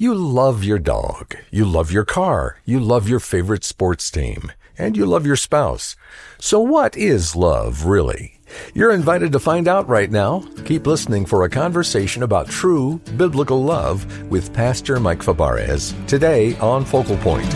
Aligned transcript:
You 0.00 0.14
love 0.14 0.62
your 0.62 0.78
dog, 0.78 1.34
you 1.50 1.64
love 1.64 1.90
your 1.90 2.04
car, 2.04 2.60
you 2.64 2.78
love 2.78 3.08
your 3.08 3.18
favorite 3.18 3.64
sports 3.64 4.12
team, 4.12 4.52
and 4.78 4.96
you 4.96 5.04
love 5.04 5.26
your 5.26 5.34
spouse. 5.34 5.96
So 6.38 6.60
what 6.60 6.96
is 6.96 7.34
love 7.34 7.84
really? 7.84 8.38
You're 8.74 8.92
invited 8.92 9.32
to 9.32 9.40
find 9.40 9.66
out 9.66 9.88
right 9.88 10.08
now. 10.08 10.44
Keep 10.66 10.86
listening 10.86 11.26
for 11.26 11.42
a 11.42 11.50
conversation 11.50 12.22
about 12.22 12.48
true 12.48 13.00
biblical 13.16 13.64
love 13.64 14.06
with 14.30 14.54
Pastor 14.54 15.00
Mike 15.00 15.18
Fabarez 15.18 15.92
today 16.06 16.56
on 16.58 16.84
Focal 16.84 17.16
Point. 17.16 17.52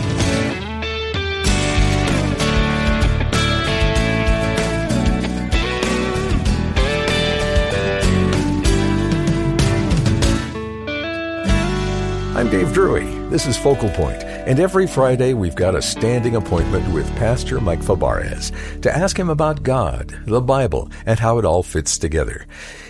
I'm 12.43 12.49
Dave 12.49 12.73
Drury. 12.73 13.05
This 13.29 13.45
is 13.45 13.55
Focal 13.55 13.89
Point, 13.91 14.21
and 14.21 14.59
every 14.59 14.85
Friday 14.85 15.33
we've 15.33 15.55
got 15.55 15.75
a 15.75 15.81
standing 15.81 16.35
appointment 16.35 16.93
with 16.93 17.09
Pastor 17.15 17.61
Mike 17.61 17.79
Fabarez 17.79 18.51
to 18.81 18.93
ask 18.93 19.17
him 19.17 19.29
about 19.29 19.63
God, 19.63 20.13
the 20.25 20.41
Bible, 20.41 20.91
and 21.05 21.17
how 21.17 21.37
it 21.37 21.45
all 21.45 21.63
fits 21.63 21.97
together. 21.97 22.45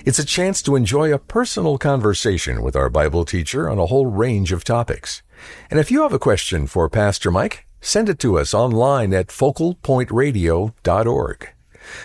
It's 0.06 0.18
a 0.18 0.26
chance 0.26 0.64
to 0.64 0.76
enjoy 0.76 1.14
a 1.14 1.20
personal 1.20 1.78
conversation 1.78 2.64
with 2.64 2.76
our 2.76 2.90
Bible 2.90 3.26
teacher 3.26 3.70
on 3.70 3.78
a 3.78 3.86
whole 3.86 4.08
range 4.08 4.52
of 4.52 4.64
topics. 4.64 5.22
And 5.70 5.80
if 5.80 5.92
you 5.92 6.02
have 6.02 6.14
a 6.14 6.20
question 6.20 6.66
for 6.66 6.90
Pastor 6.90 7.30
Mike, 7.30 7.68
send 7.80 8.10
it 8.10 8.18
to 8.22 8.40
us 8.40 8.56
online 8.56 9.14
at 9.14 9.28
focalpointradio.org. 9.28 11.50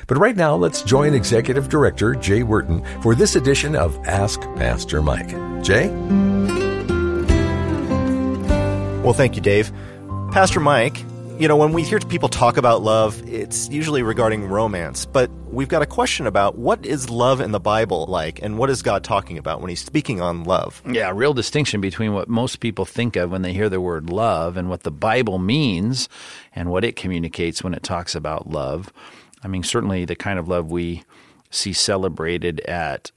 But 0.07 0.19
right 0.19 0.37
now, 0.37 0.55
let's 0.55 0.83
join 0.83 1.15
Executive 1.15 1.71
Director 1.71 2.15
Jay 2.15 2.43
Wharton 2.43 2.85
for 3.01 3.15
this 3.15 3.37
edition 3.37 3.75
of 3.75 3.99
Ask 4.07 4.43
Pastor 4.57 5.01
Mike. 5.01 5.31
Jay? 5.63 5.89
Well, 9.09 9.17
thank 9.17 9.37
you, 9.37 9.41
Dave. 9.41 9.73
Pastor 10.33 10.61
Mike, 10.61 11.03
you 11.39 11.49
know, 11.49 11.57
when 11.57 11.73
we 11.73 11.83
hear 11.83 11.99
people 11.99 12.29
talk 12.29 12.59
about 12.59 12.83
love, 12.83 13.27
it's 13.27 13.67
usually 13.71 14.03
regarding 14.03 14.45
romance, 14.45 15.07
but 15.07 15.31
we've 15.51 15.67
got 15.67 15.81
a 15.81 15.87
question 15.87 16.27
about 16.27 16.59
what 16.59 16.85
is 16.85 17.09
love 17.09 17.41
in 17.41 17.53
the 17.53 17.59
Bible 17.59 18.05
like, 18.05 18.43
and 18.43 18.59
what 18.59 18.69
is 18.69 18.83
God 18.83 19.05
talking 19.05 19.39
about 19.39 19.63
when 19.63 19.71
he's 19.71 19.83
speaking 19.83 20.21
on 20.21 20.45
love? 20.45 20.83
Yeah, 20.87 21.09
a 21.09 21.15
real 21.15 21.33
distinction 21.33 21.81
between 21.81 22.13
what 22.13 22.29
most 22.29 22.61
people 22.61 22.85
think 22.85 23.17
of 23.17 23.31
when 23.31 23.41
they 23.41 23.55
hear 23.55 23.71
the 23.71 23.81
word 23.81 24.11
love 24.11 24.59
and 24.59 24.69
what 24.69 24.83
the 24.83 24.91
Bible 24.91 25.39
means 25.39 26.11
and 26.55 26.69
what 26.69 26.85
it 26.85 26.95
communicates 26.95 27.65
when 27.65 27.73
it 27.73 27.83
talks 27.83 28.15
about 28.15 28.51
love. 28.51 28.93
I 29.43 29.49
mean, 29.49 29.63
certainly 29.63 30.05
the 30.05 30.17
kind 30.17 30.39
of 30.39 30.49
love 30.49 30.71
we 30.71 31.03
see 31.49 31.73
celebrated 31.73 32.61
at 32.67 33.11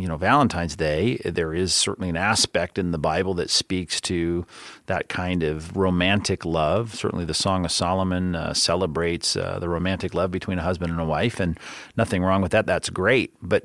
you 0.00 0.08
know 0.08 0.16
Valentine's 0.16 0.76
Day, 0.76 1.16
there 1.24 1.52
is 1.52 1.74
certainly 1.74 2.08
an 2.08 2.16
aspect 2.16 2.78
in 2.78 2.92
the 2.92 2.98
Bible 2.98 3.34
that 3.34 3.50
speaks 3.50 4.00
to 4.02 4.46
that 4.86 5.08
kind 5.08 5.42
of 5.42 5.76
romantic 5.76 6.44
love. 6.44 6.94
Certainly, 6.94 7.26
the 7.26 7.34
Song 7.34 7.64
of 7.64 7.72
Solomon 7.72 8.34
uh, 8.34 8.54
celebrates 8.54 9.36
uh, 9.36 9.58
the 9.58 9.68
romantic 9.68 10.14
love 10.14 10.30
between 10.30 10.58
a 10.58 10.62
husband 10.62 10.90
and 10.90 11.00
a 11.00 11.04
wife, 11.04 11.40
and 11.40 11.58
nothing 11.96 12.22
wrong 12.22 12.42
with 12.42 12.52
that. 12.52 12.66
That's 12.66 12.90
great. 12.90 13.34
But 13.42 13.64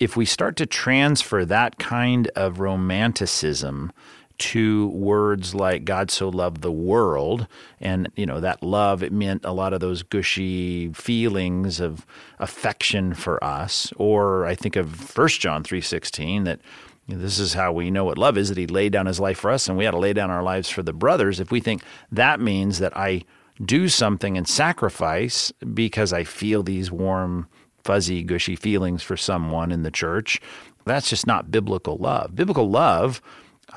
if 0.00 0.16
we 0.16 0.24
start 0.24 0.56
to 0.56 0.66
transfer 0.66 1.44
that 1.44 1.78
kind 1.78 2.28
of 2.34 2.58
romanticism 2.58 3.92
to 4.40 4.88
words 4.88 5.54
like 5.54 5.84
God 5.84 6.10
so 6.10 6.28
loved 6.28 6.62
the 6.62 6.72
world 6.72 7.46
and 7.78 8.10
you 8.16 8.26
know 8.26 8.40
that 8.40 8.62
love 8.62 9.02
it 9.02 9.12
meant 9.12 9.44
a 9.44 9.52
lot 9.52 9.72
of 9.72 9.80
those 9.80 10.02
gushy 10.02 10.92
feelings 10.92 11.78
of 11.78 12.06
affection 12.38 13.14
for 13.14 13.42
us. 13.44 13.92
Or 13.96 14.46
I 14.46 14.54
think 14.54 14.76
of 14.76 15.16
1 15.16 15.28
John 15.40 15.62
3:16 15.62 16.44
that 16.44 16.60
you 17.06 17.16
know, 17.16 17.22
this 17.22 17.38
is 17.38 17.54
how 17.54 17.72
we 17.72 17.90
know 17.90 18.04
what 18.04 18.18
love 18.18 18.38
is 18.38 18.48
that 18.48 18.58
he 18.58 18.66
laid 18.66 18.92
down 18.92 19.06
his 19.06 19.20
life 19.20 19.38
for 19.38 19.50
us 19.50 19.68
and 19.68 19.76
we 19.76 19.84
had 19.84 19.92
to 19.92 19.98
lay 19.98 20.12
down 20.12 20.30
our 20.30 20.42
lives 20.42 20.70
for 20.70 20.82
the 20.82 20.92
brothers. 20.92 21.38
If 21.38 21.50
we 21.50 21.60
think 21.60 21.82
that 22.10 22.40
means 22.40 22.78
that 22.78 22.96
I 22.96 23.24
do 23.62 23.88
something 23.88 24.38
and 24.38 24.48
sacrifice 24.48 25.52
because 25.74 26.12
I 26.14 26.24
feel 26.24 26.62
these 26.62 26.90
warm 26.90 27.46
fuzzy 27.84 28.22
gushy 28.22 28.56
feelings 28.56 29.02
for 29.02 29.16
someone 29.16 29.70
in 29.72 29.82
the 29.82 29.90
church 29.90 30.40
that's 30.84 31.10
just 31.10 31.26
not 31.26 31.50
biblical 31.50 31.96
love. 31.96 32.34
Biblical 32.34 32.68
love 32.68 33.20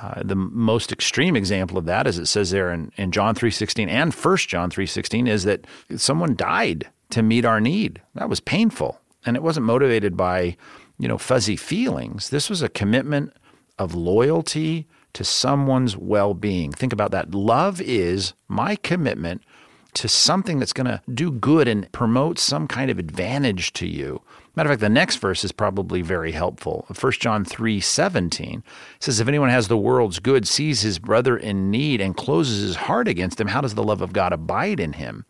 uh, 0.02 0.22
the 0.24 0.36
most 0.36 0.92
extreme 0.92 1.36
example 1.36 1.78
of 1.78 1.86
that, 1.86 2.08
as 2.08 2.18
it 2.18 2.26
says 2.26 2.52
there 2.52 2.72
in, 2.72 2.92
in 2.98 3.12
John 3.12 3.36
3.16 3.36 3.88
and 3.88 4.14
1 4.14 4.38
John 4.38 4.70
3.16, 4.70 5.28
is 5.28 5.44
that 5.44 5.66
someone 5.96 6.36
died 6.36 6.90
to 7.12 7.22
meet 7.22 7.46
our 7.46 7.62
need. 7.62 8.02
That 8.16 8.30
was 8.30 8.40
painful. 8.40 9.00
And 9.26 9.36
it 9.36 9.44
wasn't 9.44 9.66
motivated 9.66 10.18
by, 10.18 10.58
you 10.98 11.08
know, 11.08 11.18
fuzzy 11.18 11.56
feelings. 11.56 12.30
This 12.30 12.50
was 12.50 12.62
a 12.62 12.70
commitment 12.70 13.34
of 13.78 13.96
loyalty 13.96 14.88
to 15.14 15.24
someone's 15.24 15.96
well-being. 15.96 16.72
Think 16.72 16.92
about 16.92 17.12
that. 17.12 17.34
Love 17.34 17.80
is 17.82 18.34
my 18.48 18.76
commitment 18.78 19.44
to 19.94 20.08
something 20.08 20.60
that's 20.60 20.74
going 20.74 20.88
to 20.88 21.02
do 21.14 21.32
good 21.32 21.68
and 21.68 21.92
promote 21.92 22.40
some 22.40 22.68
kind 22.68 22.90
of 22.90 22.98
advantage 22.98 23.74
to 23.74 23.88
you. 23.88 24.22
Matter 24.56 24.70
of 24.70 24.74
fact, 24.74 24.82
the 24.82 24.90
next 24.90 25.16
verse 25.16 25.44
is 25.44 25.52
probably 25.52 26.04
very 26.04 26.32
helpful. 26.32 26.86
1 27.00 27.12
John 27.14 27.44
3 27.44 27.80
17 27.80 28.64
says, 29.00 29.20
If 29.20 29.28
anyone 29.28 29.50
has 29.50 29.68
the 29.68 29.78
world's 29.78 30.20
good, 30.20 30.48
sees 30.48 30.82
his 30.82 31.00
brother 31.00 31.36
in 31.36 31.72
need, 31.72 32.00
and 32.00 32.16
closes 32.16 32.62
his 32.62 32.76
heart 32.76 33.08
against 33.08 33.42
him, 33.42 33.48
how 33.48 33.62
does 33.62 33.74
the 33.74 33.84
love 33.84 34.02
of 34.02 34.14
God 34.14 34.32
abide 34.32 34.80
in 34.80 34.94
him? 34.94 35.26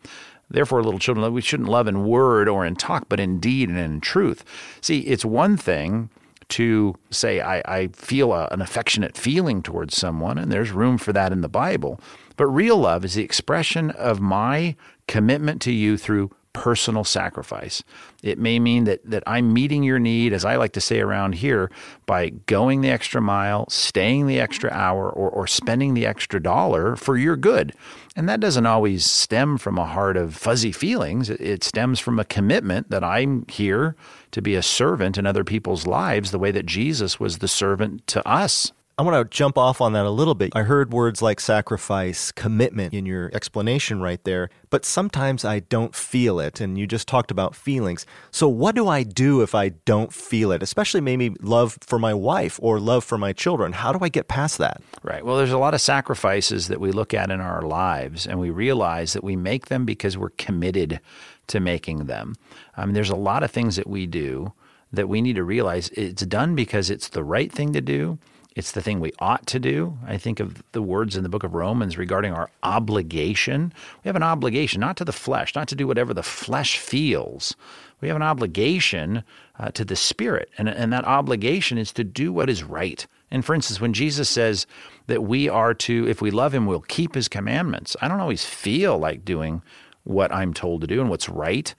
Therefore, 0.49 0.83
little 0.83 0.99
children, 0.99 1.33
we 1.33 1.41
shouldn't 1.41 1.69
love 1.69 1.87
in 1.87 2.05
word 2.05 2.49
or 2.49 2.65
in 2.65 2.75
talk, 2.75 3.07
but 3.07 3.19
in 3.19 3.39
deed 3.39 3.69
and 3.69 3.77
in 3.77 4.01
truth. 4.01 4.43
See, 4.81 4.99
it's 4.99 5.23
one 5.23 5.55
thing 5.55 6.09
to 6.49 6.95
say, 7.09 7.39
I, 7.39 7.63
I 7.65 7.87
feel 7.93 8.33
a, 8.33 8.47
an 8.51 8.61
affectionate 8.61 9.17
feeling 9.17 9.63
towards 9.63 9.95
someone, 9.95 10.37
and 10.37 10.51
there's 10.51 10.71
room 10.71 10.97
for 10.97 11.13
that 11.13 11.31
in 11.31 11.41
the 11.41 11.49
Bible. 11.49 11.99
But 12.35 12.47
real 12.47 12.77
love 12.77 13.05
is 13.05 13.13
the 13.13 13.23
expression 13.23 13.89
of 13.91 14.19
my 14.19 14.75
commitment 15.07 15.61
to 15.63 15.71
you 15.71 15.97
through 15.97 16.31
personal 16.53 17.03
sacrifice. 17.03 17.83
It 18.21 18.39
may 18.39 18.59
mean 18.59 18.85
that 18.85 19.01
that 19.03 19.23
I'm 19.27 19.53
meeting 19.53 19.83
your 19.83 19.99
need, 19.99 20.33
as 20.33 20.45
I 20.45 20.55
like 20.55 20.73
to 20.73 20.81
say 20.81 20.99
around 20.99 21.35
here, 21.35 21.69
by 22.05 22.29
going 22.29 22.81
the 22.81 22.89
extra 22.89 23.21
mile, 23.21 23.69
staying 23.69 24.27
the 24.27 24.39
extra 24.39 24.71
hour, 24.71 25.09
or, 25.09 25.29
or 25.29 25.47
spending 25.47 25.93
the 25.93 26.05
extra 26.05 26.41
dollar 26.41 26.95
for 26.95 27.17
your 27.17 27.35
good. 27.35 27.73
And 28.15 28.29
that 28.29 28.39
doesn't 28.39 28.65
always 28.65 29.05
stem 29.05 29.57
from 29.57 29.77
a 29.77 29.85
heart 29.85 30.17
of 30.17 30.35
fuzzy 30.35 30.71
feelings. 30.71 31.29
It, 31.29 31.63
stems 31.63 31.99
from 31.99 32.19
a 32.19 32.25
commitment 32.25 32.91
that 32.91 33.03
I'm 33.03 33.45
here 33.47 33.95
to 34.31 34.41
be 34.41 34.53
a 34.53 34.61
servant 34.61 35.17
in 35.17 35.25
other 35.25 35.43
people's 35.43 35.87
lives, 35.87 36.31
the 36.31 36.39
way 36.39 36.51
that 36.51 36.65
Jesus 36.65 37.19
was 37.19 37.39
the 37.39 37.47
servant 37.47 38.05
to 38.07 38.27
us. 38.27 38.71
I 38.95 39.01
want 39.01 39.15
to 39.15 39.35
jump 39.35 39.57
off 39.57 39.81
on 39.81 39.93
that 39.93 40.05
a 40.05 40.11
little 40.11 40.35
bit. 40.35 40.51
I 40.55 40.61
heard 40.61 40.93
words 40.93 41.19
like 41.19 41.39
sacrifice, 41.39 42.31
commitment 42.31 42.93
in 42.93 43.07
your 43.07 43.31
explanation 43.33 44.01
right 44.01 44.23
there, 44.23 44.51
but 44.69 44.85
sometimes 44.85 45.43
I 45.43 45.61
don't 45.61 45.95
feel 45.95 46.39
it. 46.39 46.61
And 46.61 46.77
you 46.77 46.85
just 46.85 47.07
talked 47.07 47.31
about 47.31 47.55
feelings. 47.55 48.05
So, 48.29 48.47
what 48.47 48.75
do 48.75 48.87
I 48.87 49.01
do 49.01 49.41
if 49.41 49.55
I 49.55 49.69
don't 49.69 50.13
feel 50.13 50.51
it, 50.51 50.61
especially 50.61 51.01
maybe 51.01 51.35
love 51.41 51.75
for 51.81 51.97
my 51.97 52.13
wife 52.13 52.59
or 52.61 52.79
love 52.79 53.03
for 53.03 53.17
my 53.17 53.33
children? 53.33 53.73
How 53.73 53.93
do 53.93 54.05
I 54.05 54.09
get 54.09 54.27
past 54.27 54.59
that? 54.59 54.79
Right. 55.01 55.25
Well, 55.25 55.37
there's 55.37 55.51
a 55.51 55.57
lot 55.57 55.73
of 55.73 55.81
sacrifices 55.81 56.67
that 56.67 56.79
we 56.79 56.91
look 56.91 57.15
at 57.15 57.31
in 57.31 57.41
our 57.41 57.63
lives, 57.63 58.27
and 58.27 58.39
we 58.39 58.51
realize 58.51 59.13
that 59.13 59.23
we 59.23 59.35
make 59.35 59.67
them 59.67 59.85
because 59.85 60.19
we're 60.19 60.29
committed 60.37 60.99
to 61.47 61.59
making 61.59 62.05
them. 62.05 62.35
I 62.77 62.85
mean, 62.85 62.93
there's 62.93 63.09
a 63.09 63.15
lot 63.15 63.41
of 63.41 63.49
things 63.49 63.75
that 63.75 63.87
we 63.87 64.05
do 64.05 64.53
that 64.91 65.09
we 65.09 65.19
need 65.19 65.35
to 65.37 65.43
realize 65.43 65.89
it's 65.89 66.23
done 66.27 66.53
because 66.53 66.91
it's 66.91 67.09
the 67.09 67.23
right 67.23 67.51
thing 67.51 67.73
to 67.73 67.81
do 67.81 68.19
it's 68.55 68.71
the 68.71 68.81
thing 68.81 68.99
we 68.99 69.13
ought 69.19 69.47
to 69.47 69.59
do. 69.59 69.97
I 70.05 70.17
think 70.17 70.39
of 70.39 70.63
the 70.73 70.81
words 70.81 71.15
in 71.15 71.23
the 71.23 71.29
book 71.29 71.43
of 71.43 71.53
Romans 71.53 71.97
regarding 71.97 72.33
our 72.33 72.49
obligation. 72.61 73.73
We 74.03 74.09
have 74.09 74.15
an 74.15 74.23
obligation, 74.23 74.79
not 74.79 74.97
to 74.97 75.05
the 75.05 75.11
flesh, 75.11 75.55
not 75.55 75.67
to 75.69 75.75
do 75.75 75.87
whatever 75.87 76.13
the 76.13 76.23
flesh 76.23 76.77
feels. 76.77 77.55
We 78.01 78.07
have 78.09 78.17
an 78.17 78.23
obligation 78.23 79.23
uh, 79.59 79.71
to 79.71 79.85
the 79.85 79.95
Spirit, 79.95 80.49
and, 80.57 80.69
and 80.69 80.93
that 80.93 81.05
obligation 81.05 81.77
is 81.77 81.91
to 81.93 82.03
do 82.03 82.31
what 82.31 82.49
is 82.49 82.63
right. 82.63 83.05
And 83.31 83.43
for 83.43 83.55
instance, 83.55 83.81
when 83.81 83.93
Jesus 83.93 84.29
says 84.29 84.67
that 85.07 85.23
we 85.23 85.49
are 85.49 85.73
to, 85.73 86.07
if 86.07 86.21
we 86.21 86.29
love 86.29 86.53
Him, 86.53 86.65
we'll 86.65 86.81
keep 86.81 87.15
His 87.15 87.27
commandments, 87.27 87.95
I 88.01 88.07
don't 88.07 88.19
always 88.19 88.45
feel 88.45 88.99
like 88.99 89.25
doing 89.25 89.63
what 90.03 90.31
I'm 90.33 90.53
told 90.53 90.81
to 90.81 90.87
do 90.87 91.01
and 91.01 91.09
what's 91.09 91.29
right 91.29 91.73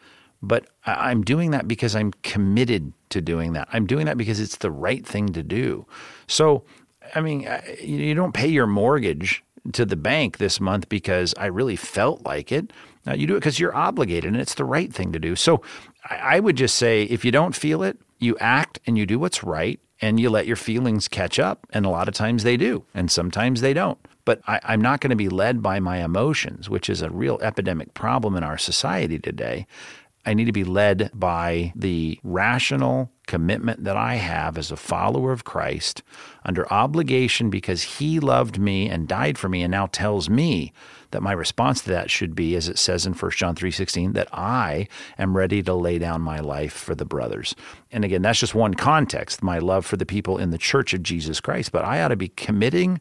but 0.46 0.66
I'm 0.86 1.22
doing 1.22 1.50
that 1.52 1.66
because 1.66 1.96
I'm 1.96 2.12
committed 2.22 2.92
to 3.10 3.20
doing 3.20 3.52
that. 3.54 3.68
I'm 3.72 3.86
doing 3.86 4.06
that 4.06 4.16
because 4.16 4.40
it's 4.40 4.56
the 4.56 4.70
right 4.70 5.06
thing 5.06 5.28
to 5.32 5.42
do. 5.42 5.86
So, 6.26 6.64
I 7.14 7.20
mean, 7.20 7.48
you 7.82 8.14
don't 8.14 8.34
pay 8.34 8.48
your 8.48 8.66
mortgage 8.66 9.42
to 9.72 9.84
the 9.84 9.96
bank 9.96 10.38
this 10.38 10.60
month 10.60 10.88
because 10.88 11.34
I 11.38 11.46
really 11.46 11.76
felt 11.76 12.22
like 12.24 12.52
it. 12.52 12.72
Now, 13.06 13.14
You 13.14 13.26
do 13.26 13.34
it 13.34 13.40
because 13.40 13.58
you're 13.58 13.74
obligated 13.74 14.32
and 14.32 14.40
it's 14.40 14.54
the 14.54 14.64
right 14.64 14.92
thing 14.92 15.12
to 15.12 15.18
do. 15.18 15.36
So, 15.36 15.62
I 16.08 16.40
would 16.40 16.56
just 16.56 16.76
say 16.76 17.04
if 17.04 17.24
you 17.24 17.30
don't 17.30 17.54
feel 17.54 17.82
it, 17.82 17.98
you 18.18 18.36
act 18.38 18.78
and 18.86 18.98
you 18.98 19.06
do 19.06 19.18
what's 19.18 19.42
right 19.42 19.80
and 20.00 20.20
you 20.20 20.28
let 20.28 20.46
your 20.46 20.56
feelings 20.56 21.08
catch 21.08 21.38
up. 21.38 21.66
And 21.70 21.86
a 21.86 21.90
lot 21.90 22.08
of 22.08 22.14
times 22.14 22.42
they 22.42 22.56
do, 22.56 22.84
and 22.94 23.10
sometimes 23.10 23.60
they 23.60 23.72
don't. 23.72 23.98
But 24.24 24.40
I, 24.46 24.60
am 24.74 24.80
not 24.80 25.00
going 25.00 25.10
to 25.10 25.16
be 25.16 25.28
led 25.28 25.62
by 25.62 25.80
my 25.80 26.02
emotions, 26.02 26.68
which 26.68 26.88
is 26.88 27.02
a 27.02 27.10
real 27.10 27.38
epidemic 27.42 27.94
problem 27.94 28.36
in 28.36 28.42
our 28.42 28.58
society 28.58 29.18
today. 29.18 29.66
I 30.26 30.34
need 30.34 30.46
to 30.46 30.52
be 30.52 30.64
led 30.64 31.10
by 31.14 31.72
the 31.76 32.18
rational 32.22 33.10
commitment 33.26 33.84
that 33.84 33.96
I 33.96 34.14
have 34.16 34.58
as 34.58 34.70
a 34.70 34.76
follower 34.76 35.32
of 35.32 35.44
Christ 35.44 36.02
under 36.44 36.70
obligation 36.72 37.50
because 37.50 37.82
he 37.82 38.20
loved 38.20 38.58
me 38.58 38.88
and 38.88 39.08
died 39.08 39.38
for 39.38 39.48
me 39.48 39.62
and 39.62 39.70
now 39.70 39.86
tells 39.86 40.28
me 40.28 40.72
that 41.10 41.22
my 41.22 41.32
response 41.32 41.82
to 41.82 41.90
that 41.90 42.10
should 42.10 42.34
be 42.34 42.54
as 42.56 42.68
it 42.68 42.78
says 42.78 43.06
in 43.06 43.14
1 43.14 43.30
John 43.32 43.54
3:16 43.54 44.12
that 44.12 44.28
I 44.32 44.88
am 45.16 45.36
ready 45.36 45.62
to 45.62 45.74
lay 45.74 45.98
down 45.98 46.20
my 46.20 46.40
life 46.40 46.72
for 46.72 46.94
the 46.94 47.04
brothers. 47.04 47.54
And 47.92 48.04
again, 48.04 48.22
that's 48.22 48.40
just 48.40 48.54
one 48.54 48.74
context, 48.74 49.42
my 49.42 49.58
love 49.58 49.86
for 49.86 49.96
the 49.96 50.06
people 50.06 50.38
in 50.38 50.50
the 50.50 50.58
church 50.58 50.92
of 50.92 51.02
Jesus 51.02 51.40
Christ, 51.40 51.72
but 51.72 51.84
I 51.84 52.02
ought 52.02 52.08
to 52.08 52.16
be 52.16 52.28
committing 52.28 53.00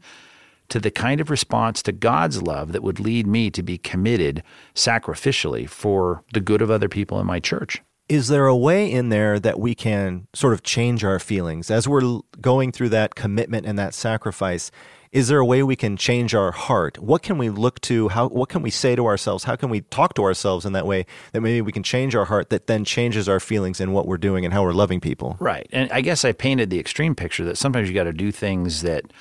to 0.69 0.79
the 0.79 0.91
kind 0.91 1.21
of 1.21 1.29
response 1.29 1.81
to 1.83 1.91
God's 1.91 2.41
love 2.41 2.71
that 2.71 2.83
would 2.83 2.99
lead 2.99 3.27
me 3.27 3.49
to 3.51 3.63
be 3.63 3.77
committed 3.77 4.43
sacrificially 4.75 5.69
for 5.69 6.23
the 6.33 6.41
good 6.41 6.61
of 6.61 6.71
other 6.71 6.89
people 6.89 7.19
in 7.19 7.25
my 7.25 7.39
church. 7.39 7.81
Is 8.09 8.27
there 8.27 8.47
a 8.47 8.55
way 8.55 8.91
in 8.91 9.09
there 9.09 9.39
that 9.39 9.59
we 9.59 9.75
can 9.75 10.27
sort 10.33 10.53
of 10.53 10.61
change 10.61 11.03
our 11.03 11.19
feelings 11.19 11.71
as 11.71 11.87
we're 11.87 12.19
going 12.41 12.71
through 12.71 12.89
that 12.89 13.15
commitment 13.15 13.65
and 13.65 13.79
that 13.79 13.93
sacrifice? 13.93 14.71
Is 15.13 15.27
there 15.27 15.39
a 15.39 15.45
way 15.45 15.61
we 15.61 15.75
can 15.75 15.95
change 15.95 16.33
our 16.33 16.51
heart? 16.51 16.97
What 16.97 17.21
can 17.21 17.37
we 17.37 17.49
look 17.49 17.79
to? 17.81 18.09
How, 18.09 18.27
what 18.29 18.49
can 18.49 18.63
we 18.63 18.71
say 18.71 18.95
to 18.95 19.05
ourselves? 19.05 19.43
How 19.43 19.55
can 19.55 19.69
we 19.69 19.81
talk 19.81 20.15
to 20.15 20.23
ourselves 20.23 20.65
in 20.65 20.73
that 20.73 20.87
way 20.87 21.05
that 21.31 21.41
maybe 21.41 21.61
we 21.61 21.71
can 21.71 21.83
change 21.83 22.15
our 22.15 22.25
heart 22.25 22.49
that 22.49 22.65
then 22.65 22.83
changes 22.83 23.29
our 23.29 23.39
feelings 23.39 23.79
in 23.79 23.91
what 23.93 24.07
we're 24.07 24.17
doing 24.17 24.43
and 24.43 24.53
how 24.53 24.63
we're 24.63 24.73
loving 24.73 24.99
people? 24.99 25.37
Right. 25.39 25.67
And 25.71 25.89
I 25.91 26.01
guess 26.01 26.25
I 26.25 26.31
painted 26.31 26.71
the 26.71 26.79
extreme 26.79 27.13
picture 27.13 27.45
that 27.45 27.59
sometimes 27.59 27.87
you 27.87 27.93
got 27.93 28.05
to 28.05 28.13
do 28.13 28.31
things 28.31 28.81
that 28.81 29.13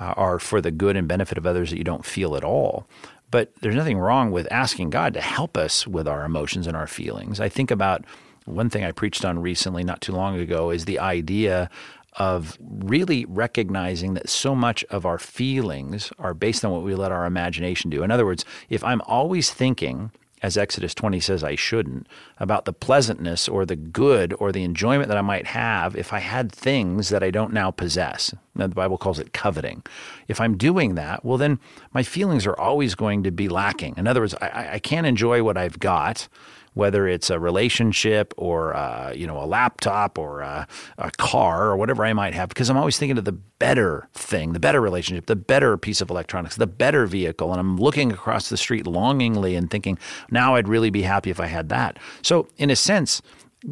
uh, 0.00 0.14
are 0.16 0.38
for 0.38 0.60
the 0.60 0.70
good 0.70 0.96
and 0.96 1.06
benefit 1.06 1.38
of 1.38 1.46
others 1.46 1.70
that 1.70 1.78
you 1.78 1.84
don't 1.84 2.04
feel 2.04 2.36
at 2.36 2.44
all. 2.44 2.86
But 3.30 3.52
there's 3.60 3.76
nothing 3.76 3.98
wrong 3.98 4.32
with 4.32 4.50
asking 4.50 4.90
God 4.90 5.14
to 5.14 5.20
help 5.20 5.56
us 5.56 5.86
with 5.86 6.08
our 6.08 6.24
emotions 6.24 6.66
and 6.66 6.76
our 6.76 6.88
feelings. 6.88 7.38
I 7.38 7.48
think 7.48 7.70
about 7.70 8.04
one 8.44 8.70
thing 8.70 8.82
I 8.82 8.90
preached 8.90 9.24
on 9.24 9.38
recently, 9.40 9.84
not 9.84 10.00
too 10.00 10.12
long 10.12 10.38
ago, 10.38 10.70
is 10.70 10.84
the 10.84 10.98
idea 10.98 11.70
of 12.14 12.58
really 12.60 13.24
recognizing 13.26 14.14
that 14.14 14.28
so 14.28 14.54
much 14.54 14.84
of 14.90 15.06
our 15.06 15.18
feelings 15.18 16.12
are 16.18 16.34
based 16.34 16.64
on 16.64 16.72
what 16.72 16.82
we 16.82 16.94
let 16.94 17.12
our 17.12 17.24
imagination 17.24 17.88
do. 17.88 18.02
In 18.02 18.10
other 18.10 18.26
words, 18.26 18.44
if 18.68 18.82
I'm 18.82 19.00
always 19.02 19.50
thinking, 19.52 20.10
as 20.42 20.56
Exodus 20.56 20.94
20 20.94 21.20
says 21.20 21.44
I 21.44 21.54
shouldn't, 21.54 22.08
about 22.38 22.64
the 22.64 22.72
pleasantness 22.72 23.48
or 23.48 23.64
the 23.64 23.76
good 23.76 24.34
or 24.38 24.50
the 24.50 24.64
enjoyment 24.64 25.08
that 25.08 25.18
I 25.18 25.22
might 25.22 25.46
have 25.46 25.94
if 25.94 26.12
I 26.12 26.18
had 26.18 26.50
things 26.50 27.10
that 27.10 27.22
I 27.22 27.30
don't 27.30 27.52
now 27.52 27.70
possess. 27.70 28.34
The 28.54 28.68
Bible 28.68 28.98
calls 28.98 29.18
it 29.18 29.32
coveting. 29.32 29.82
If 30.28 30.40
I'm 30.40 30.56
doing 30.56 30.94
that, 30.96 31.24
well, 31.24 31.38
then 31.38 31.58
my 31.92 32.02
feelings 32.02 32.46
are 32.46 32.58
always 32.58 32.94
going 32.94 33.22
to 33.22 33.30
be 33.30 33.48
lacking. 33.48 33.94
In 33.96 34.06
other 34.06 34.20
words, 34.20 34.34
I, 34.34 34.70
I 34.72 34.78
can't 34.78 35.06
enjoy 35.06 35.42
what 35.42 35.56
I've 35.56 35.78
got 35.78 36.28
whether 36.74 37.08
it's 37.08 37.30
a 37.30 37.38
relationship 37.38 38.32
or 38.36 38.74
uh, 38.74 39.12
you 39.12 39.26
know 39.26 39.42
a 39.42 39.46
laptop 39.46 40.18
or 40.18 40.40
a, 40.40 40.66
a, 40.98 41.10
car 41.12 41.66
or 41.66 41.76
whatever 41.76 42.04
I 42.04 42.12
might 42.12 42.34
have, 42.34 42.48
because 42.48 42.70
I'm 42.70 42.76
always 42.76 42.98
thinking 42.98 43.18
of 43.18 43.24
the 43.24 43.32
better 43.32 44.08
thing, 44.14 44.52
the 44.52 44.60
better 44.60 44.80
relationship, 44.80 45.26
the 45.26 45.36
better 45.36 45.76
piece 45.76 46.00
of 46.00 46.10
electronics, 46.10 46.56
the 46.56 46.66
better 46.66 47.06
vehicle, 47.06 47.50
and 47.50 47.60
I'm 47.60 47.76
looking 47.76 48.12
across 48.12 48.48
the 48.48 48.56
street 48.56 48.86
longingly 48.86 49.56
and 49.56 49.70
thinking, 49.70 49.98
now 50.30 50.54
I'd 50.54 50.68
really 50.68 50.90
be 50.90 51.02
happy 51.02 51.30
if 51.30 51.40
I 51.40 51.46
had 51.46 51.68
that. 51.70 51.98
So 52.22 52.48
in 52.56 52.70
a 52.70 52.76
sense, 52.76 53.20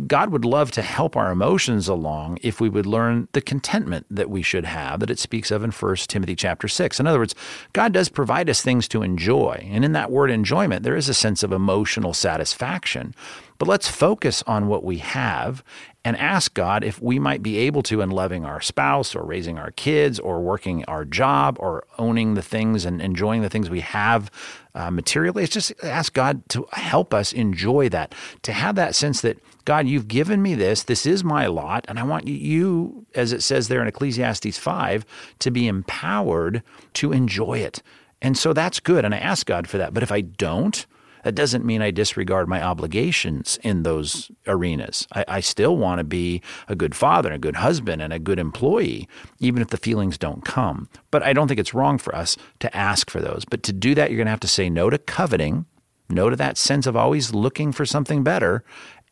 God 0.07 0.31
would 0.31 0.45
love 0.45 0.71
to 0.73 0.83
help 0.83 1.17
our 1.17 1.31
emotions 1.33 1.89
along 1.89 2.39
if 2.43 2.61
we 2.61 2.69
would 2.69 2.85
learn 2.85 3.29
the 3.33 3.41
contentment 3.41 4.07
that 4.11 4.29
we 4.29 4.43
should 4.43 4.67
have 4.67 5.01
that 5.01 5.11
it 5.11 5.19
speaks 5.19 5.51
of 5.51 5.65
in 5.65 5.71
1 5.71 5.97
Timothy 6.09 6.37
chapter 6.37 6.69
6. 6.69 7.01
In 7.01 7.07
other 7.07 7.19
words, 7.19 7.35
God 7.73 7.93
does 7.93 8.11
provide 8.11 8.51
us 8.51 8.61
things 8.61 8.87
to 8.89 9.03
enjoy. 9.03 9.67
And 9.71 9.85
in 9.85 9.93
that 9.93 10.11
word 10.11 10.31
enjoyment, 10.31 10.83
there 10.83 10.97
is 10.97 11.09
a 11.09 11.15
sense 11.15 11.43
of 11.43 11.53
emotional 11.53 12.13
satisfaction. 12.13 13.15
But 13.57 13.69
let's 13.69 13.89
focus 13.89 14.43
on 14.47 14.69
what 14.69 14.85
we 14.85 14.99
have 14.99 15.65
and 16.09 16.17
ask 16.17 16.55
God 16.55 16.85
if 16.85 17.03
we 17.03 17.19
might 17.19 17.43
be 17.43 17.59
able 17.59 17.83
to, 17.83 18.01
in 18.01 18.09
loving 18.09 18.47
our 18.47 18.63
spouse 18.63 19.15
or 19.15 19.23
raising 19.23 19.59
our 19.59 19.73
kids 19.73 20.19
or 20.19 20.41
working 20.41 20.83
our 20.87 21.05
job 21.05 21.59
or 21.61 21.87
owning 21.99 22.33
the 22.33 22.41
things 22.41 22.87
and 22.87 23.03
enjoying 23.03 23.43
the 23.43 23.51
things 23.51 23.69
we 23.69 23.81
have 23.81 24.31
uh, 24.75 24.91
materially, 24.91 25.45
it's 25.45 25.53
just 25.53 25.71
ask 25.85 26.15
God 26.15 26.49
to 26.49 26.67
help 26.73 27.13
us 27.13 27.35
enjoy 27.35 27.91
that, 27.91 28.15
to 28.41 28.55
have 28.55 28.75
that 28.77 28.95
sense 28.95 29.21
that, 29.21 29.39
God, 29.67 29.87
you've 29.87 30.09
given 30.09 30.41
me 30.41 30.55
this, 30.55 30.85
this 30.85 31.05
is 31.05 31.23
my 31.23 31.47
lot, 31.47 31.85
and 31.89 31.99
I 31.99 32.05
want 32.05 32.27
you, 32.27 33.05
as 33.15 33.35
it 33.35 33.43
says 33.43 33.69
there 33.69 33.83
in 33.83 33.87
Ecclesiastes 33.87 34.57
5, 34.57 35.05
to 35.41 35.51
be 35.51 35.69
empowered 35.69 36.63
to 36.95 37.13
enjoy 37.13 37.59
it. 37.59 37.83
And 38.23 38.39
so 38.39 38.55
that's 38.55 38.81
good, 38.81 39.05
and 39.05 39.15
I 39.15 39.19
ask 39.19 39.47
God 39.47 39.69
for 39.69 39.77
that. 39.77 39.93
But 39.93 40.03
if 40.03 40.11
I 40.11 40.23
don't, 40.23 40.87
that 41.25 41.35
doesn't 41.35 41.65
mean 41.65 41.83
I 41.83 41.91
disregard 41.91 42.49
my 42.49 42.63
obligations 42.63 43.59
in 43.63 43.83
those 43.83 44.31
arenas. 44.47 45.07
I, 45.13 45.25
I 45.29 45.41
still 45.41 45.77
want 45.77 45.99
to 45.99 46.05
be 46.05 46.43
a 46.69 46.77
good 46.77 46.95
father, 46.95 47.29
and 47.29 47.37
a 47.37 47.39
good 47.39 47.57
husband, 47.57 48.03
and 48.03 48.13
a 48.13 48.19
good 48.19 48.39
employee, 48.39 49.09
even 49.39 49.63
if 49.63 49.69
the 49.69 49.77
feelings 49.77 50.19
don't 50.19 50.45
come. 50.45 50.89
But 51.11 51.23
I 51.23 51.33
don't 51.33 51.49
think 51.49 51.61
it's 51.61 51.75
wrong 51.75 51.99
for 51.99 52.15
us 52.15 52.37
to 52.61 52.77
ask 52.77 53.11
for 53.11 53.21
those. 53.21 53.45
But 53.45 53.63
to 53.65 53.73
do 53.73 53.95
that, 53.95 54.11
you're 54.11 54.19
going 54.19 54.27
to 54.27 54.33
have 54.33 54.41
to 54.41 54.49
say 54.49 54.71
no 54.71 54.91
to 54.91 54.99
coveting, 54.99 55.67
no 56.09 56.31
to 56.31 56.37
that 56.37 56.57
sense 56.57 56.87
of 56.87 56.97
always 56.97 57.35
looking 57.35 57.73
for 57.73 57.85
something 57.85 58.25
better, 58.25 58.65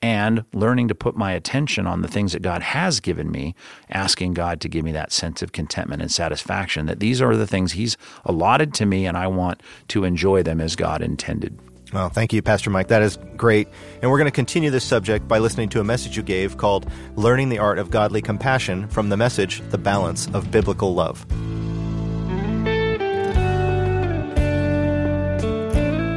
and 0.03 0.45
learning 0.53 0.89
to 0.89 0.95
put 0.95 1.17
my 1.17 1.33
attention 1.33 1.87
on 1.87 2.03
the 2.03 2.09
things 2.09 2.33
that 2.33 2.43
God 2.43 2.63
has 2.63 3.01
given 3.01 3.31
me, 3.31 3.55
asking 3.91 4.35
God 4.35 4.61
to 4.61 4.69
give 4.69 4.85
me 4.85 4.93
that 4.93 5.13
sense 5.13 5.43
of 5.43 5.53
contentment 5.53 6.03
and 6.03 6.13
satisfaction 6.13 6.87
that 6.87 7.01
these 7.01 7.23
are 7.23 7.37
the 7.37 7.47
things 7.47 7.73
He's 7.73 7.97
allotted 8.25 8.75
to 8.75 8.87
me 8.87 9.07
and 9.07 9.17
I 9.17 9.27
want 9.27 9.63
to 9.89 10.05
enjoy 10.05 10.43
them 10.43 10.61
as 10.61 10.77
God 10.77 11.03
intended. 11.03 11.59
Well, 11.93 12.09
thank 12.09 12.33
you, 12.33 12.43
Pastor 12.43 12.69
Mike. 12.69 12.89
That 12.89 13.03
is 13.03 13.17
great. 13.37 13.69
And 14.03 14.11
we're 14.11 14.19
going 14.19 14.27
to 14.27 14.33
continue 14.33 14.71
this 14.71 14.85
subject 14.85 15.29
by 15.29 15.39
listening 15.39 15.69
to 15.71 15.81
a 15.81 15.85
message 15.85 16.17
you 16.17 16.23
gave 16.23 16.57
called 16.59 16.91
Learning 17.15 17.49
the 17.49 17.59
Art 17.59 17.79
of 17.79 17.91
Godly 17.91 18.21
Compassion 18.21 18.89
from 18.89 19.09
the 19.09 19.17
message, 19.17 19.63
The 19.71 19.79
Balance 19.79 20.29
of 20.35 20.51
Biblical 20.51 20.95
Love. 20.95 21.27